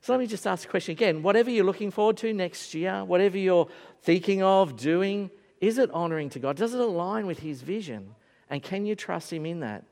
So 0.00 0.12
let 0.12 0.20
me 0.20 0.26
just 0.26 0.46
ask 0.46 0.66
a 0.66 0.70
question 0.70 0.92
again. 0.92 1.22
Whatever 1.22 1.50
you're 1.50 1.64
looking 1.64 1.90
forward 1.90 2.16
to 2.18 2.32
next 2.32 2.72
year, 2.74 3.04
whatever 3.04 3.36
you're 3.36 3.68
thinking 4.02 4.42
of 4.42 4.76
doing, 4.76 5.30
is 5.60 5.78
it 5.78 5.90
honoring 5.90 6.30
to 6.30 6.38
God? 6.38 6.56
Does 6.56 6.74
it 6.74 6.80
align 6.80 7.26
with 7.26 7.40
His 7.40 7.62
vision? 7.62 8.14
And 8.48 8.62
can 8.62 8.86
you 8.86 8.94
trust 8.94 9.32
Him 9.32 9.44
in 9.44 9.60
that? 9.60 9.84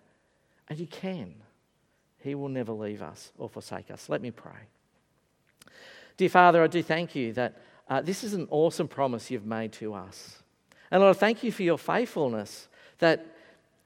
And 0.68 0.78
you 0.78 0.86
can. 0.86 1.34
He 2.26 2.34
will 2.34 2.48
never 2.48 2.72
leave 2.72 3.02
us 3.02 3.30
or 3.38 3.48
forsake 3.48 3.88
us. 3.88 4.08
Let 4.08 4.20
me 4.20 4.32
pray. 4.32 4.66
Dear 6.16 6.28
Father, 6.28 6.60
I 6.60 6.66
do 6.66 6.82
thank 6.82 7.14
you 7.14 7.32
that 7.34 7.62
uh, 7.88 8.00
this 8.00 8.24
is 8.24 8.34
an 8.34 8.48
awesome 8.50 8.88
promise 8.88 9.30
you've 9.30 9.46
made 9.46 9.72
to 9.74 9.94
us. 9.94 10.42
And 10.90 11.00
Lord, 11.00 11.18
thank 11.18 11.44
you 11.44 11.52
for 11.52 11.62
your 11.62 11.78
faithfulness 11.78 12.66
that, 12.98 13.24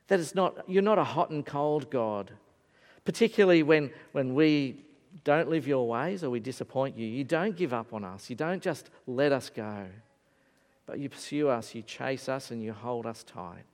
that 0.09 0.21
it's 0.21 0.35
not, 0.35 0.65
you're 0.67 0.83
not 0.83 0.99
a 0.99 1.05
hot 1.05 1.29
and 1.29 1.45
cold 1.45 1.91
God, 1.91 2.31
particularly 3.05 3.63
when, 3.63 3.91
when 4.13 4.35
we 4.35 4.87
don't 5.23 5.51
live 5.51 5.69
your 5.69 5.87
ways 5.87 6.25
or 6.25 6.31
we 6.31 6.41
disappoint 6.41 6.97
you. 6.97 7.07
You 7.07 7.25
don't 7.25 7.55
give 7.55 7.75
up 7.75 7.93
on 7.93 8.05
us. 8.05 8.31
You 8.31 8.37
don't 8.37 8.63
just 8.63 8.89
let 9.07 9.33
us 9.33 9.51
go, 9.51 9.85
but 10.87 10.99
you 10.99 11.11
pursue 11.11 11.51
us, 11.51 11.75
you 11.75 11.83
chase 11.83 12.27
us, 12.27 12.51
and 12.51 12.63
you 12.63 12.73
hold 12.73 13.05
us 13.05 13.23
tight. 13.23 13.65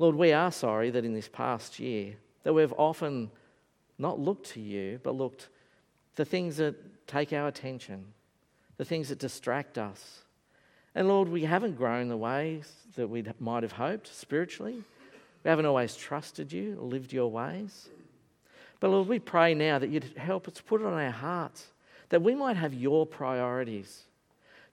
Lord, 0.00 0.16
we 0.16 0.32
are 0.32 0.50
sorry 0.50 0.90
that 0.90 1.04
in 1.04 1.14
this 1.14 1.28
past 1.28 1.78
year 1.78 2.16
that 2.42 2.52
we've 2.52 2.72
often 2.74 3.30
not 3.98 4.18
looked 4.18 4.50
to 4.50 4.60
you, 4.60 5.00
but 5.02 5.14
looked 5.14 5.48
the 6.16 6.24
things 6.24 6.56
that 6.56 6.74
take 7.06 7.32
our 7.32 7.48
attention, 7.48 8.04
the 8.76 8.84
things 8.84 9.08
that 9.08 9.18
distract 9.18 9.78
us. 9.78 10.24
And 10.94 11.06
Lord, 11.06 11.28
we 11.28 11.44
haven't 11.44 11.76
grown 11.76 12.08
the 12.08 12.16
ways 12.16 12.72
that 12.96 13.08
we 13.08 13.24
might 13.38 13.62
have 13.62 13.72
hoped 13.72 14.08
spiritually. 14.08 14.82
We 15.44 15.48
haven't 15.48 15.66
always 15.66 15.94
trusted 15.94 16.52
you, 16.52 16.76
lived 16.80 17.12
your 17.12 17.30
ways. 17.30 17.88
But 18.80 18.88
Lord, 18.90 19.08
we 19.08 19.18
pray 19.18 19.54
now 19.54 19.78
that 19.78 19.90
you'd 19.90 20.16
help 20.16 20.48
us 20.48 20.60
put 20.60 20.80
it 20.80 20.86
on 20.86 20.94
our 20.94 21.10
hearts, 21.10 21.68
that 22.08 22.22
we 22.22 22.34
might 22.34 22.56
have 22.56 22.74
your 22.74 23.06
priorities, 23.06 24.04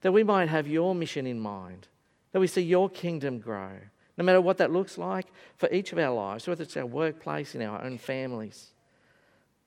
that 0.00 0.12
we 0.12 0.24
might 0.24 0.48
have 0.48 0.66
your 0.66 0.94
mission 0.94 1.26
in 1.26 1.38
mind, 1.38 1.86
that 2.32 2.40
we 2.40 2.46
see 2.46 2.62
your 2.62 2.88
kingdom 2.88 3.38
grow, 3.38 3.72
no 4.18 4.24
matter 4.24 4.40
what 4.40 4.58
that 4.58 4.72
looks 4.72 4.98
like 4.98 5.26
for 5.56 5.72
each 5.72 5.92
of 5.92 5.98
our 5.98 6.12
lives, 6.12 6.46
whether 6.48 6.64
it's 6.64 6.76
our 6.76 6.84
workplace, 6.84 7.54
in 7.54 7.62
our 7.62 7.80
own 7.82 7.96
families. 7.96 8.72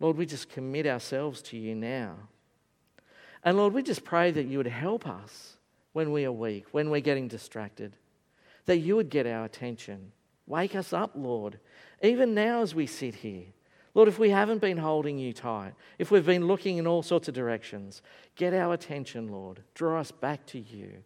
Lord, 0.02 0.18
we 0.18 0.26
just 0.26 0.50
commit 0.50 0.86
ourselves 0.86 1.42
to 1.44 1.58
you 1.58 1.74
now. 1.74 2.16
And 3.44 3.58
Lord, 3.58 3.74
we 3.74 3.82
just 3.82 4.04
pray 4.04 4.30
that 4.32 4.48
you 4.48 4.58
would 4.58 4.68
help 4.68 5.08
us 5.08 5.56
when 5.94 6.12
we 6.12 6.26
are 6.26 6.32
weak, 6.32 6.66
when 6.72 6.90
we're 6.90 7.02
getting 7.02 7.28
distracted, 7.28 7.96
that 8.66 8.78
you 8.78 8.98
would 8.98 9.10
get 9.10 9.26
our 9.26 9.46
attention. 9.46 10.12
Wake 10.48 10.76
us 10.76 10.92
up, 10.92 11.12
Lord, 11.16 11.60
even 12.04 12.34
now 12.34 12.62
as 12.62 12.76
we 12.76 12.88
sit 12.88 13.16
here. 13.16 13.46
Lord, 13.94 14.08
if 14.08 14.20
we 14.20 14.30
haven't 14.30 14.62
been 14.62 14.78
holding 14.78 15.18
you 15.18 15.34
tight, 15.34 15.74
if 15.98 16.12
we've 16.12 16.26
been 16.26 16.48
looking 16.48 16.78
in 16.78 16.88
all 16.88 17.04
sorts 17.04 17.28
of 17.28 17.34
directions, 17.34 18.02
get 18.36 18.54
our 18.54 18.74
attention, 18.74 19.28
Lord. 19.28 19.62
Draw 19.76 20.00
us 20.00 20.12
back 20.12 20.46
to 20.48 20.60
you 20.60 21.04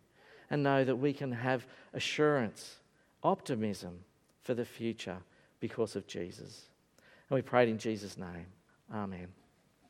and 0.50 0.64
know 0.64 0.84
that 0.84 0.96
we 0.96 1.14
can 1.14 1.32
have 1.32 1.66
assurance, 1.94 2.78
optimism 3.26 4.00
for 4.42 4.54
the 4.54 4.66
future 4.66 5.18
because 5.60 5.96
of 5.96 6.08
Jesus. 6.08 6.70
And 7.30 7.36
we 7.36 7.42
prayed 7.42 7.70
in 7.70 7.78
Jesus' 7.78 8.18
name. 8.18 8.46
Amen. 8.94 9.28